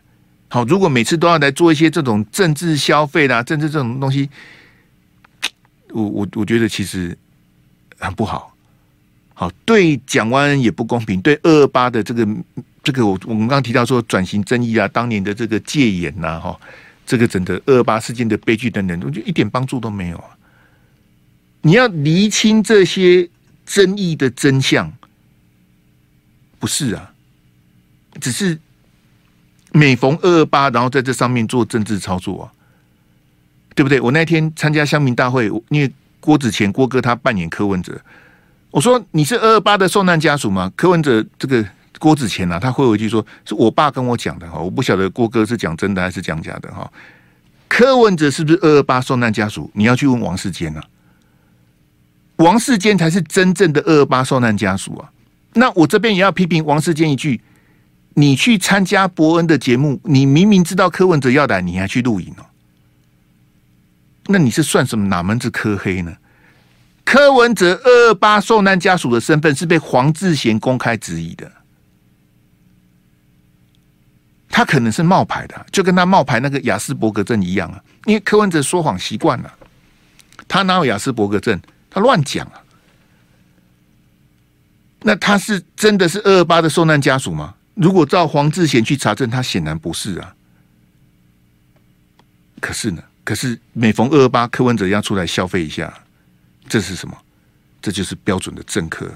[0.50, 4.28] 好，如果每次都要来做一些这种政治消费啦、政治这种东西，
[5.92, 7.16] 我我我觉得其实
[8.00, 8.56] 很不好。
[9.36, 12.28] 好，对蒋万也不公平，对二二八的这个
[12.84, 16.60] 这个，我我们刚刚提到说转型争议啊，当年的这个戒严呐，哈，
[17.06, 20.30] 这个整个二二八事件的悲剧等等，我觉得一点帮助都没有啊。
[21.62, 23.30] 你要厘清这些
[23.66, 24.92] 争议的真相，
[26.60, 27.14] 不是啊，
[28.20, 28.60] 只是。
[29.74, 32.52] 每逢二二八，然后在这上面做政治操作啊，
[33.74, 34.02] 对不对？
[34.02, 35.90] 我那天参加乡民大会，因为
[36.20, 37.98] 郭子乾郭哥他扮演柯文哲，
[38.70, 40.70] 我说你是二二八的受难家属吗？
[40.76, 41.66] 柯文哲这个
[42.02, 46.92] 郭子乾啊，他回我一句说是我爸跟我讲的哈，我不晓得郭哥是讲真的还是讲假的哈。
[47.68, 49.70] 柯文哲是不是二二八受难家属？
[49.76, 50.84] 你要去问王世坚啊，
[52.38, 55.12] 王世坚才是真正的二二八受难家属啊。
[55.54, 57.40] 那我这边也要批评王世坚一句。
[58.16, 62.44] 你去参加伯恩的节目，你明明知道柯文哲要来，你还去录影哦？
[64.26, 66.12] 那你是算什么哪门子柯黑呢？
[67.06, 71.50] 柯文哲二二八受难家属的身份是被黄志贤公开质疑的，
[74.52, 77.82] 他可能是冒牌的，就跟他冒牌那个亚斯伯格症一样啊。
[78.06, 79.54] 因为柯文哲说谎习惯了，
[80.48, 81.60] 他哪有亚斯伯格症？
[81.90, 82.62] 他乱讲啊。
[85.04, 87.56] 那他是真的是二二八的受难家属吗？
[87.74, 90.36] 如果照黄志贤去查证，他显然不是啊。
[92.60, 95.92] 可是呢，可是每逢二二八，柯文哲要出来消费一下，
[96.70, 97.18] 这是什么？
[97.82, 99.12] 这就是标准的政客。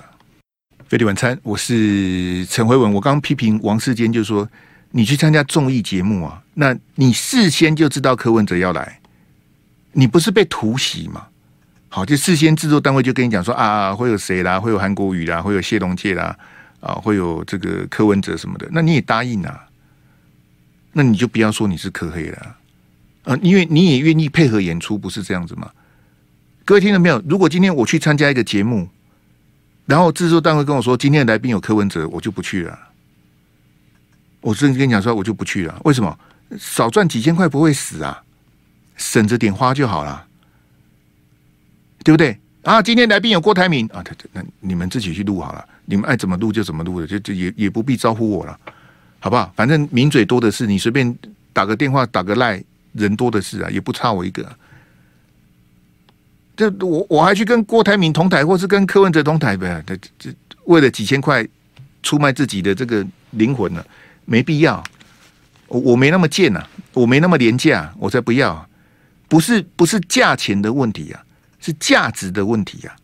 [0.87, 2.91] 飞碟晚餐，我是陈辉文。
[2.91, 4.49] 我刚刚批评王世坚，就是说
[4.97, 9.01] 你去参加综艺节目啊，那你事先就知道柯文哲要来，
[9.91, 11.27] 你不是被突袭吗？
[11.89, 16.37] 好，就事先制作单位就跟你讲说啊，会有谁啦，会有韩国瑜啦，会有谢龙介啦。
[16.79, 19.67] 啊，会有这个柯文哲什么的，那你也答应啊？
[20.93, 22.55] 那你就不要说你是柯黑了
[23.23, 25.71] 啊，因为你也愿意配合演出，不是这样子吗？
[26.63, 27.21] 各位听到没有？
[27.27, 28.87] 如果今天我去参加一个节目，
[29.87, 32.79] 然后制作单位跟我说今天的来宾有柯文哲，我就不去了。
[34.45, 35.81] 我甚至跟你讲说，我就不去了。
[35.85, 36.15] 为什么？
[36.59, 38.21] 少赚几千块不会死啊，
[38.95, 40.23] 省着点花就好了，
[42.03, 42.37] 对不对？
[42.61, 45.65] 啊，今天来宾有郭台铭啊，对对，那你们自己去录好了。
[45.85, 48.55] 你们爱怎么录就怎么录的，就就也也不必招呼我了，
[49.19, 49.51] 好不好？
[49.55, 51.17] 反正名嘴多的是，你随便
[51.51, 54.47] 打个电话打个赖，人多的是啊，也不差我一个。
[56.55, 59.83] 这我我还去跟郭台铭同台，或是跟柯文哲同台呗？
[59.87, 60.29] 这这
[60.65, 61.45] 为了几千块
[62.03, 63.83] 出卖自己的这个灵魂呢？
[64.25, 64.83] 没必要。
[65.67, 68.67] 我我没那么贱呐，我没那么廉价，我才不要。
[69.27, 71.23] 不是不是价钱的问题啊，
[71.59, 72.95] 是价值的问题啊。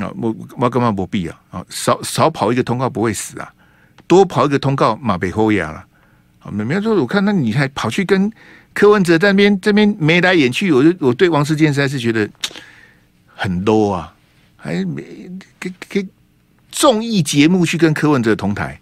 [0.00, 1.40] 啊，我我干嘛不必啊？
[1.52, 3.54] 啊，少少跑一个通告不会死啊，
[4.08, 5.86] 多跑一个通告马被后压了。
[6.40, 8.30] 啊，没没说，我看那你还跑去跟
[8.72, 12.28] 柯文哲在那边这边眉来眼去，我就我对王世坚实在是觉得
[13.36, 14.12] 很 low 啊，
[14.56, 15.30] 还没
[15.60, 16.06] 给给
[16.72, 18.80] 综艺节目去跟柯文哲同台。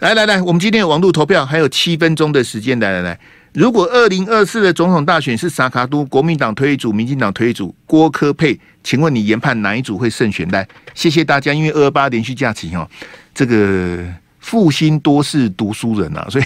[0.00, 3.20] 来来来，我们今天有网络投票，还有七分钟的时间，来来来。
[3.52, 10.48] 如果二零二四的总统大选是萨卡都国民党推一组，民进党推一组，郭科佩，请问你研判哪一组会胜选？
[10.48, 12.88] 来，谢谢大家，因为二八连续假期哈，
[13.34, 14.02] 这个
[14.38, 16.44] 复兴多是读书人啊， 所以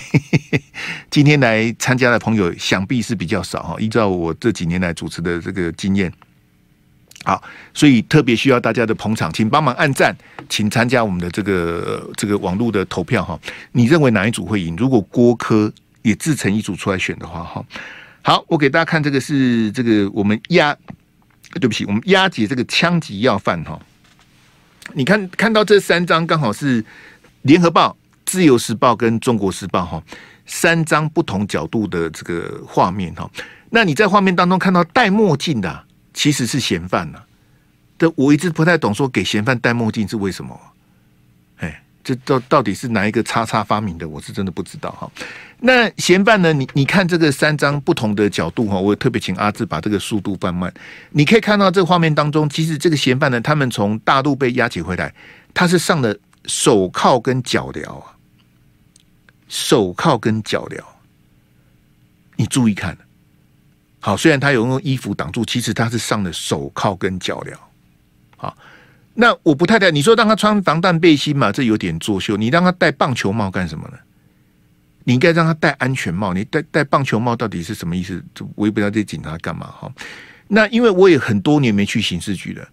[1.08, 3.76] 今天来参加的朋友想必是比较少哈。
[3.78, 6.12] 依照我这几年来主持的这个经验，
[7.24, 10.14] 好，所以特别需要大家的捧场，请帮忙按赞，
[10.48, 13.38] 请参加我们的这个这个网络的投票哈。
[13.72, 14.76] 你认为哪一组会赢？
[14.76, 17.64] 如果郭柯也自成一组出来选的话，哈，
[18.20, 20.76] 好，我给大家看这个是这个我们押，
[21.54, 23.80] 对不起，我们押解这个枪击要犯哈。
[24.92, 26.84] 你看看到这三张刚好是
[27.42, 30.02] 联合报、自由时报跟中国时报哈，
[30.44, 33.30] 三张不同角度的这个画面哈。
[33.70, 35.84] 那你在画面当中看到戴墨镜的，
[36.14, 37.20] 其实是嫌犯呐。
[37.98, 40.58] 这我一直不太懂，说给嫌犯戴墨镜是为什么？
[41.58, 44.08] 哎，这到到底是哪一个叉叉发明的？
[44.08, 45.10] 我是真的不知道哈。
[45.60, 46.52] 那嫌犯呢？
[46.52, 50.72] 你你看这个三张不同的角度哈，我特别请阿志把这个速度放慢。
[51.10, 55.14] 你可以看到这个画面当中，其实这个嫌犯呢，他们从大陆被押解回来，
[55.54, 56.14] 他是上了
[56.46, 58.02] 手铐跟脚镣啊，
[59.48, 60.82] 手铐跟脚镣。
[62.36, 62.98] 你注意看，
[64.04, 67.54] 好，虽然他有用衣服挡住，其实他是上了手铐跟脚镣。
[68.36, 68.54] 好，
[69.14, 72.36] 那我不太太，你说让他穿防弹背心嘛，这有点作秀。
[72.36, 73.96] 你让他戴棒球帽干什么呢？
[75.04, 76.34] 你应该让他戴安全帽。
[76.34, 78.22] 你戴戴棒球帽到底是什么意思？
[78.56, 79.90] 我也不知道这警察干嘛哈。
[80.48, 82.68] 那因为我也很多年没去刑事局了，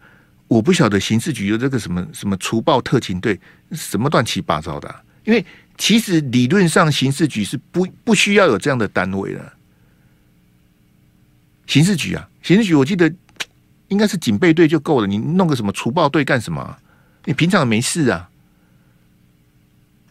[0.50, 3.40] 我不晓得刑事局有这个什么什么除暴特勤队，
[3.72, 4.94] 什么乱七八糟的。
[5.24, 5.46] 因为
[5.78, 9.54] 其实理论上刑事局是不不需要有这样的单位的。
[11.72, 13.10] 刑事局啊，刑事局我记得
[13.88, 16.78] 应该是警备队就够了，你弄个什么除暴队干什么？
[17.24, 18.30] 你平常没事啊。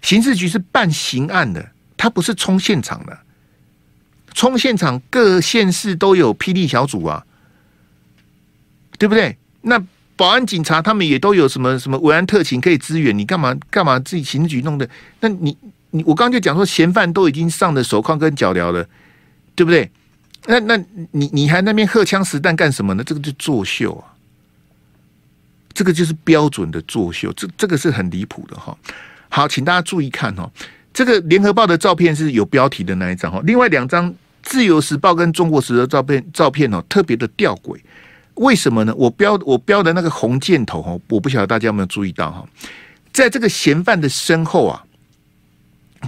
[0.01, 3.19] 刑事局是办刑案的，他不是冲现场的。
[4.33, 7.27] 冲现场，各县市都有霹雳小组啊，
[8.97, 9.37] 对不对？
[9.61, 9.79] 那
[10.17, 14.89] 保安警察他们也都有什么什么维安特勤可以支援，你干嘛干嘛自己刑事局弄的？
[15.21, 15.55] 那你
[15.91, 18.89] 你我刚刚就讲说，嫌犯都已经上了手铐跟脚镣了，
[19.55, 19.91] 对不对？
[20.51, 23.05] 那那你你还那边荷枪实弹干什么呢？
[23.05, 24.13] 这个就作秀啊，
[25.73, 28.77] 这个就是标准的作秀，这这个是很离谱的哈。
[29.29, 30.51] 好，请大家注意看哦，
[30.93, 37.79] 这个联合报的照片是有标题的那一张哈，另外两张自由时报跟中国时报照片照片哦，特别的吊诡，
[38.35, 38.95] 为什么呢？
[38.97, 42.45] 我标我标的那个红箭头哈，我不晓得大家有没有注意到哈，
[43.13, 44.83] 在这个嫌犯的身后啊，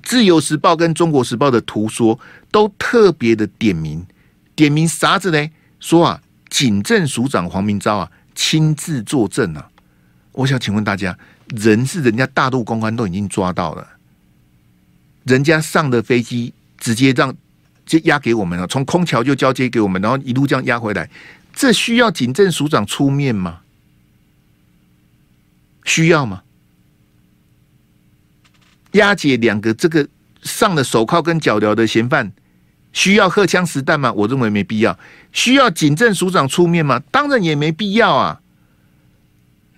[0.03, 2.19] 自由时报跟中国时报的图说
[2.51, 4.05] 都特别的点名，
[4.55, 5.51] 点名啥子呢？
[5.81, 9.69] 说啊，警政署长黄明昭啊亲自作证啊，
[10.33, 11.19] 我想请问大家。
[11.49, 13.87] 人是人家大陆公安都已经抓到了，
[15.25, 17.35] 人家上的飞机直接让
[17.85, 21.11] 就押给我们了，从空桥就交接给我们，然后一路这样押回来，
[21.53, 23.61] 这需要警政署长出面吗？
[25.85, 26.43] 需要吗？
[28.93, 30.09] 押解两个这个
[30.43, 32.33] 上了手铐跟脚镣的嫌犯，
[32.93, 34.13] 需要荷枪实弹吗？
[34.13, 34.99] 我认为没必要。
[35.33, 37.01] 需要警政署长出面吗？
[37.11, 38.41] 当然也没必要啊，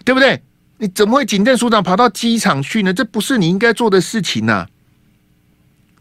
[0.04, 0.42] 对不对？
[0.78, 2.92] 你怎么会警政署长跑到机场去呢？
[2.92, 4.68] 这不是你应该做的事情呐、啊，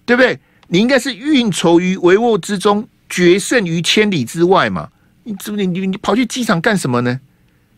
[0.06, 0.40] 对不对？
[0.70, 4.90] 你应该是运筹于帷幄之中，决胜于千里之外嘛。
[5.24, 7.20] 你怎么你你你跑去机场干什么呢？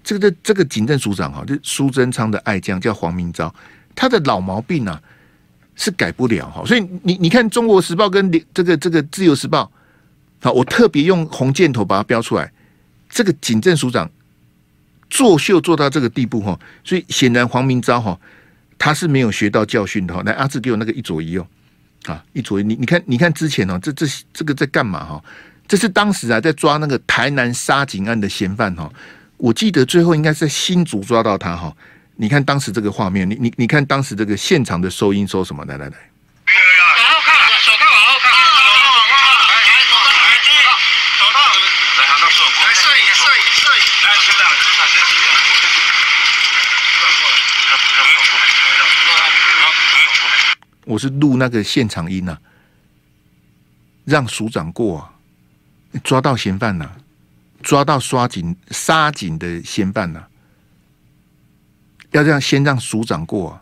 [0.02, 3.54] 这个这这个警政署长哈，就苏贞昌的爱将叫黄明昭，
[3.94, 5.02] 他的老毛病啊
[5.76, 6.64] 是改不了哈。
[6.66, 9.72] 所以你你看《中国时报》跟这个这个《自由时报》，
[10.46, 12.52] 好，我特别用红箭头把它标出来，
[13.10, 14.10] 这个警政署长。
[15.08, 18.20] 作秀做到这个地步哈，所以显然黄明昭哈
[18.78, 20.22] 他是没有学到教训的哈。
[20.26, 21.46] 来，阿志给我那个一左一右
[22.06, 25.24] 啊，一左一，你你看你看之前哦，这这这个在干嘛哈？
[25.68, 28.92] 这是当时啊在抓那个台南杀警案的嫌犯哈。
[29.38, 31.76] 我记得最后应该是在新竹抓到他哈。
[32.18, 35.66] 你看当时这个画面，你你你看当时这个现场的收音收什么？
[35.66, 35.98] 来来来。
[50.88, 52.38] 我是录那个现场音啊，
[54.06, 55.10] 让署长过啊，
[56.04, 56.90] 抓到嫌犯了，
[57.62, 60.28] 抓到刷警杀警的嫌犯了，
[62.16, 63.60] 要这样先让署长过。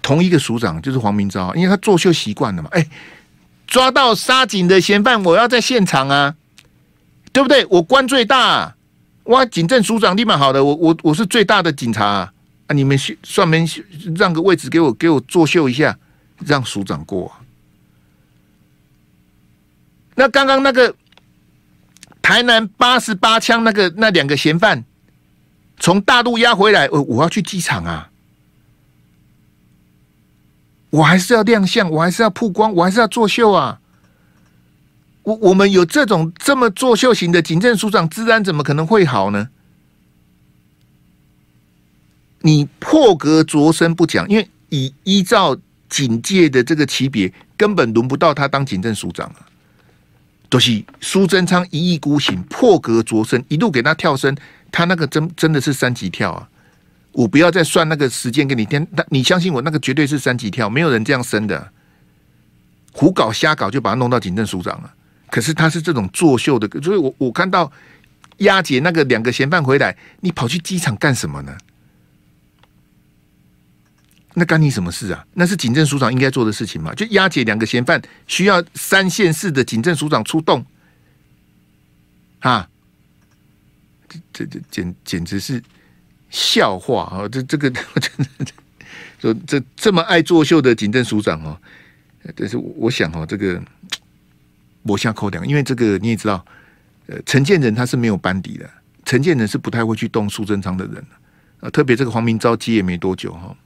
[0.00, 2.68] 同一个署长就是黄明昭，因为他作秀习惯了嘛。
[2.72, 2.88] 哎，
[3.66, 6.36] 抓到杀警的嫌犯，我要在现场啊，
[7.32, 7.66] 对不对？
[7.66, 8.76] 我官最大，
[9.24, 12.32] 哇，警政署长立马好的，我我我是最大的警察啊。
[12.68, 12.74] 啊！
[12.74, 13.64] 你们算门
[14.16, 15.96] 让个位置给我，给我作秀一下，
[16.44, 17.32] 让署长过。
[20.16, 20.94] 那刚刚那个
[22.22, 24.84] 台南八十八枪那个那两个嫌犯
[25.78, 28.10] 从大陆押回来，我我要去机场啊！
[30.90, 33.80] 我还是要亮相，我还是要曝光，我还是要作秀啊！
[35.22, 39.48] 我我们有这种这么作秀型的警政署长，治安怎么可能会好呢？
[42.40, 45.56] 你破格擢升不讲，因为以依照
[45.88, 49.46] 警界的这个级别，根本轮不到他当警政署长啊。
[50.48, 54.34] 都是苏贞昌一意孤行，破格擢升，一路给他跳升，
[54.76, 56.46] 他那个真真的是三级跳啊！
[57.12, 61.72] 我不要再算那个时间给你填，但你相信我，那个绝对是三级跳，没有人这样升的，
[62.92, 64.94] 胡搞瞎搞就把他弄到警政署长了。
[65.30, 67.72] 可是他是这种作秀的，所以我我看到
[68.40, 71.56] 押解那个两个嫌犯回来，你跑去机场干什么呢？
[74.34, 75.24] 那干你什么事啊？
[75.32, 76.92] 那是警政署长应该做的事情嘛？
[76.92, 80.62] 就押解两个嫌犯，需要三县市的警政署长出动
[82.40, 82.68] 啊！
[84.36, 85.62] 这这简简直是
[86.28, 87.26] 笑话啊！
[87.26, 88.46] 这这个真的
[89.18, 91.58] 说这这么爱作秀的警政署长哦，
[92.34, 93.62] 但是我想哦，这个
[94.82, 96.44] 我下扣两，因为这个你也知道，
[97.06, 98.68] 呃，陈建仁他是没有班底的，
[99.06, 101.02] 陈建仁是不太会去动苏贞昌的人
[101.60, 103.56] 啊，特别这个黄明昭接也没多久哈。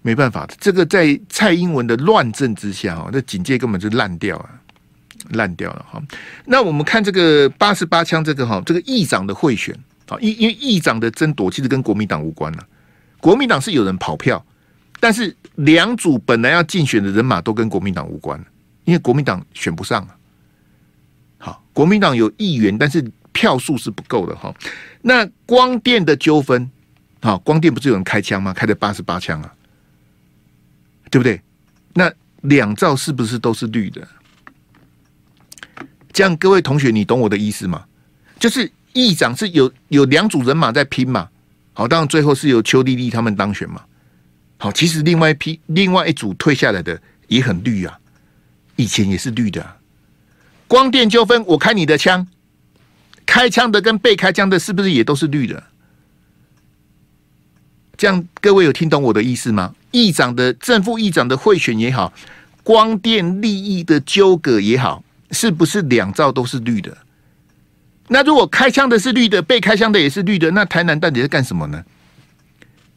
[0.00, 4.60] 没办法的，这个在蔡英文的乱政之下，哦，这警戒根本就烂掉了，
[5.30, 6.02] 烂掉了哈。
[6.44, 9.74] 那我们看这个八十八枪，这个哈，这个议长的贿选
[10.06, 12.66] 啊，因因为议长的争夺其实跟国民党无关了，
[13.20, 14.44] 国民党是有人跑票，
[15.00, 18.38] 但是两组本来要竞选的人马都跟国民党无关，
[18.84, 20.16] 因为国民党选不上啊。
[21.38, 24.54] 好，国民党有议员，但是票数是不够的哈。
[25.02, 26.70] 那光电的纠纷，
[27.20, 28.52] 好，光电不是有人开枪吗？
[28.52, 29.52] 开的八十八枪啊。
[31.10, 31.40] 对不对？
[31.94, 32.12] 那
[32.42, 34.06] 两兆是不是都是绿的？
[36.12, 37.84] 这样，各位同学，你懂我的意思吗？
[38.38, 41.28] 就是议长是有有两组人马在拼嘛。
[41.72, 43.82] 好，当然最后是由邱丽丽他们当选嘛。
[44.56, 47.98] 好，其实另外一批另外一组退下来的也很绿啊，
[48.74, 49.76] 以前也是绿的。
[50.66, 52.26] 光电纠纷，我开你的枪，
[53.24, 55.62] 开枪的跟被开枪的，是不是也都是绿的？
[57.96, 59.74] 这样，各位有听懂我的意思吗？
[59.90, 62.12] 议长的正副议长的贿选也好，
[62.62, 66.96] 光电利益的纠葛也好，是不是两兆都是绿的？
[68.08, 71.84] 那如果开枪的是绿的，被开枪的也是绿的，那台南到底在干什么呢？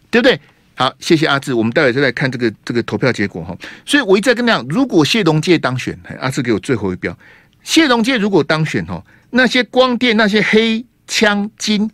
[0.10, 0.40] 对不对？
[0.76, 3.56] 好，谢谢阿志，我们待会再来看这个这个投票结果哈。
[3.86, 7.18] 所以我一直在跟你讲，如果谢龙介当选，阿志给我最后一票。
[7.62, 11.92] 谢龙介如果当选哈，那些光电那些黑枪金，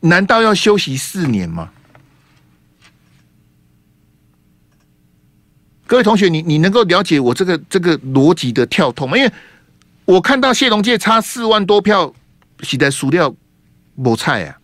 [0.00, 1.70] 难道要休息四年吗？
[5.88, 9.16] 各位同学，你你能够了解我这个这个逻辑的跳通吗？
[9.16, 9.32] 因为
[10.04, 12.12] 我看到谢龙介差四万多票，
[12.60, 13.34] 是在输掉
[13.94, 14.58] 某菜啊。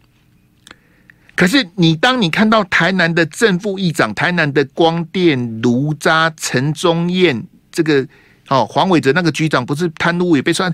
[1.35, 8.07] 可是你当你看到台南的正副议长、台南的光电卢渣陈宗彦这个
[8.49, 10.73] 哦黄伟哲那个局长不是贪污也被算，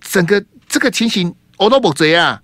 [0.00, 2.40] 整个这个情形我都不贼啊！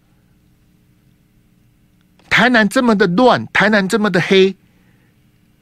[2.28, 4.56] 台南这么的乱，台南这么的黑。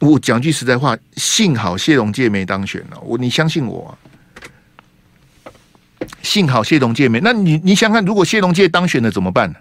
[0.04, 3.00] 我讲句实在话，幸好谢龙介没当选了。
[3.00, 3.96] 我你相信我？
[6.22, 7.20] 幸好谢龙介没。
[7.20, 9.58] 那你你想看，如果谢龙介当选了怎么办呢？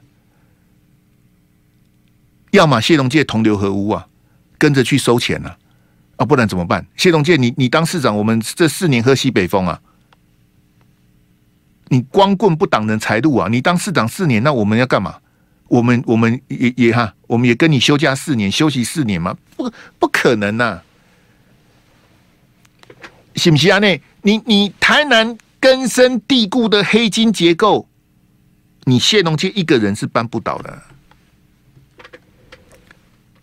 [2.51, 4.07] 要么谢龙介同流合污啊，
[4.57, 5.55] 跟着去收钱呢？
[6.17, 6.85] 啊，不然怎么办？
[6.95, 9.79] 谢龙介，你你当市长，我们这四年喝西北风啊！
[11.87, 13.47] 你光棍不挡人财路啊！
[13.49, 15.15] 你当市长四年，那我们要干嘛？
[15.67, 19.35] 我们我们也也哈，我们也跟你休假四年，休息四年吗？
[19.55, 20.83] 不不可能呐、啊！
[23.35, 23.79] 是不是啊？
[23.79, 27.87] 那你你台南根深蒂固的黑金结构，
[28.83, 30.83] 你谢龙介一个人是扳不倒的。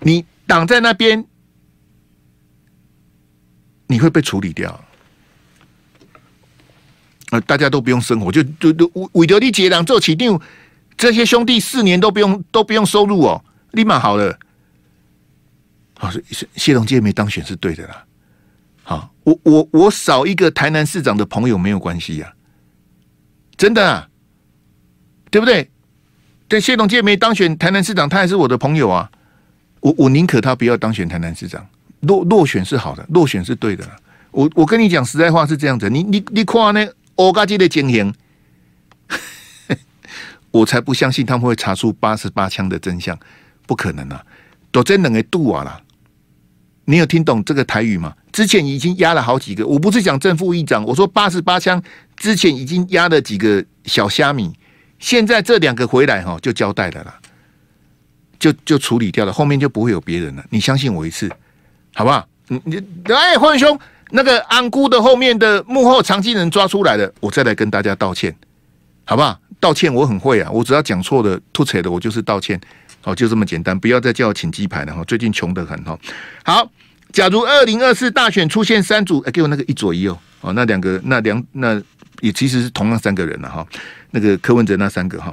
[0.01, 1.25] 你挡在那边，
[3.89, 4.85] 你会被处理掉。
[7.31, 10.41] 呃，大家都不用生活，就就就为着你一个人做市长。
[11.01, 14.39] 这些兄弟四年都不用都不用收入哦，立马好了。
[15.99, 18.05] 好，谢谢龙介没当选是对的啦。
[18.83, 22.31] 好，我我我少一个台南市长的朋友没有关系呀，
[23.57, 24.09] 真的啊，
[25.31, 25.71] 对不对？
[26.49, 29.11] 对，谢龙介没当选台南市长，他还是我的朋友啊。
[29.81, 31.67] 我我宁可他不要当选台南市长，
[32.01, 33.89] 落落选是好的，落选是对的。
[34.33, 38.13] 我我跟你讲实在话是这样子，你你你看那欧家基的经营。
[40.51, 43.19] 我才不相信他们会查出八十八枪的真相，
[43.67, 44.25] 不可能啊！
[44.73, 45.81] 都真能给度啊啦！
[46.85, 48.15] 你有听懂这个台语吗？
[48.33, 51.83] 之前已经压了好几个，我不是讲正副议长，我说八十八枪
[52.17, 54.53] 之前已经压了几个小虾米，
[54.99, 57.19] 现在这两个回来哈就交代了啦，
[58.39, 60.45] 就就处理掉了，后面就不会有别人了。
[60.51, 61.29] 你相信我一次，
[61.95, 62.27] 好不好？
[62.49, 62.77] 你你
[63.13, 63.79] 哎，黄兄，
[64.11, 68.35] 那个安姑的后面的幕后长期人抓出来了，我再来跟大家道歉，
[69.05, 69.39] 好不好？
[69.61, 72.59] 道歉我很会啊，我只要讲错的、吐槽的，我就是道歉，
[73.03, 75.05] 好，就这么简单，不要再叫我请鸡排了哈。
[75.05, 75.97] 最近穷得很哈。
[76.43, 76.73] 好，
[77.13, 81.81] 假如二零二四大选出现三组，哎，给我那个一左一右，哦，那两个那两那
[82.21, 83.67] 也其实是同样三个人了哈。
[84.11, 85.33] 那个柯文哲那三个哈。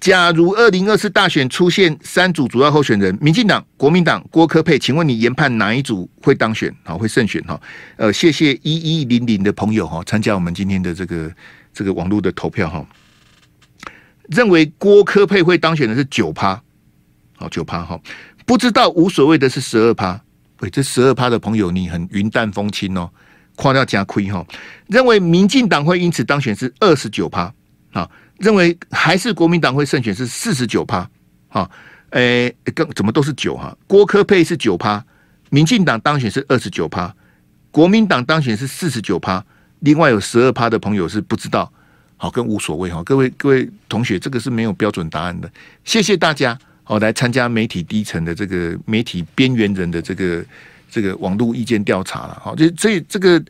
[0.00, 6.72] 假如二零二四大选出现三组主要候选人，民进党、国民党、郭科佩，请问你研判哪一组会当选？
[6.84, 7.60] 好，会胜选哈？
[7.96, 11.30] 呃，谢谢一一零零的朋友哈，参加我们今天的这个
[11.74, 12.86] 这个网络的投票哈。
[14.28, 16.60] 认为郭科佩会当选的是九趴，
[17.36, 17.98] 好九趴哈，
[18.44, 20.20] 不知道无所谓的是十二趴，
[20.60, 23.10] 喂，这十二趴的朋友你很云淡风轻哦，
[23.56, 24.44] 夸掉加亏哈。
[24.86, 27.52] 认为民进党会因此当选是二十九趴，
[27.92, 28.08] 啊，
[28.38, 31.08] 认为还是国民党会胜选是四十九趴，
[31.48, 31.70] 啊，
[32.10, 33.76] 诶，更怎么都是九哈？
[33.86, 35.02] 郭科佩是九趴，
[35.50, 37.14] 民进党当选是二十九趴，
[37.70, 39.42] 国民党当选是四十九趴，
[39.80, 41.72] 另外有十二趴的朋友是不知道。
[42.20, 45.48] 好，跟无所谓哈，各位各位同学，这个是没有标准答案的。
[45.84, 50.44] 谢谢大家，好来参加媒体低层的这个媒体边缘人的这个
[50.90, 52.36] 这个网络意见调查了。
[52.42, 53.40] 好，这这这个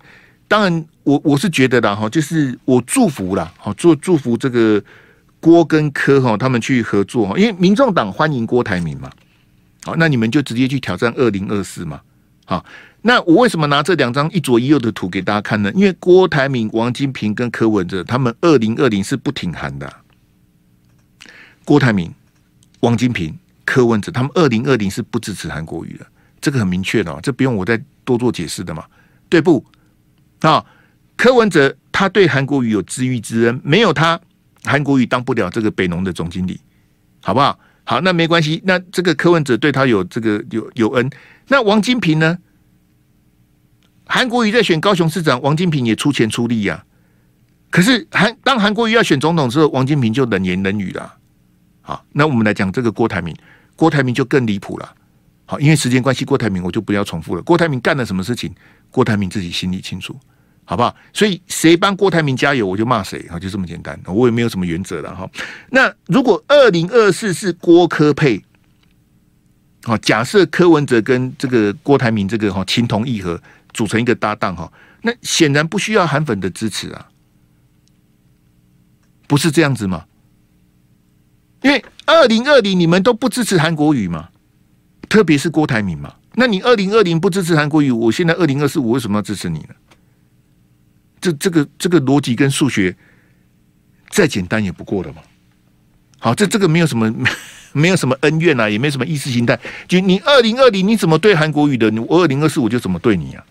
[0.46, 4.82] 当然我我是觉得啦哈，就是我祝福了，好做祝福这个
[5.40, 9.10] 郭跟柯哈他们去合作，因为民众党欢迎郭台铭嘛。
[9.84, 11.98] 好，那你们就直接去挑战二零二四嘛。
[12.48, 12.64] 好，
[13.02, 15.70] 那我为什么拿这两张一左一右的图给大家看呢？
[15.74, 19.94] 因为郭台铭、王金平跟柯文哲他们二零二零是不挺韩的。
[21.62, 22.10] 郭台铭、
[22.80, 26.06] 王金平、柯文哲他们二零二零是不支持韩国瑜的，
[26.40, 28.82] 这个很明确的，这不用我再多做解释的嘛，
[29.28, 29.62] 对不？
[30.40, 30.64] 啊，
[31.18, 34.18] 柯文哲他对韩国瑜有知遇之恩，没有他，
[34.64, 36.58] 韩国瑜当不了这个北农的总经理，
[37.20, 37.58] 好不好？
[37.88, 38.60] 好，那没关系。
[38.66, 41.10] 那这个柯文哲对他有这个有有恩。
[41.46, 42.36] 那王金平呢？
[44.04, 46.84] 韩国瑜在选高雄市长，王金平也出钱出力呀、
[47.70, 51.14] 可是韩当韩国瑜要选总统之后，王金平就冷言冷语了。
[51.80, 53.34] 好，那我们来讲这个郭台铭，
[53.74, 54.94] 郭台铭就更离谱了。
[55.46, 57.42] 好，因为时间关系，郭台铭我就不要重复了。
[57.42, 58.54] 郭台铭干了什么事情？
[58.90, 60.14] 郭台铭自己心里清楚。
[60.70, 60.94] 好不好？
[61.14, 63.98] 所以谁帮郭台铭加油，我就骂谁，啊，就这么简单。
[64.04, 65.26] 我也没有什么原则了哈。
[65.70, 68.44] 那如果二零二四是郭科配，
[69.84, 73.40] 好，假设柯文哲跟这个郭台铭这个哈情同义合，
[73.72, 77.08] 组成一个搭档哈，那显然不需要韩粉的支持啊，
[79.26, 80.04] 不是这样子吗？
[81.62, 84.28] 因为二零二零你们都不支持韩国语嘛，
[85.08, 89.74] 特别是郭台铭嘛，那你二零二零不支持韩国语，我现在二零二四我为什么要支持你呢？
[91.20, 92.94] 这这个这个逻辑跟数学
[94.10, 95.22] 再简单也不过了嘛。
[96.20, 97.14] 好，这这个没有什么
[97.72, 99.58] 没有什么恩怨啊，也没什么意识形态。
[99.86, 103.44] 就你二零二零你怎么对韩国语的，我二零二四我就怎么对你啊？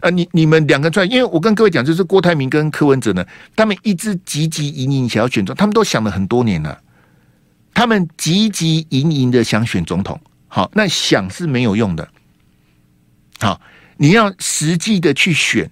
[0.00, 6.80] 啊，你你们两个出来，因为我跟各位讲，就是郭台铭跟柯文哲呢，他们一直汲汲营营想要选总，他们都想了很多年了，
[7.74, 10.18] 他们汲汲营营的想选总统。
[10.48, 12.08] 好，那想是没有用的。
[13.40, 13.60] 好，
[13.96, 15.70] 你要实际的去选。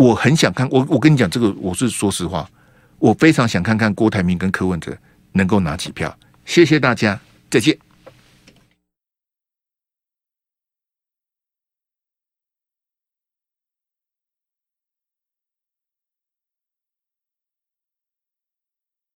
[0.00, 2.48] 我很想看，我我跟你讲，这个我是说实话，
[2.98, 4.96] 我非常想看看郭台铭跟柯文哲
[5.32, 6.16] 能够拿几票。
[6.46, 7.20] 谢谢大家，
[7.50, 7.76] 再见。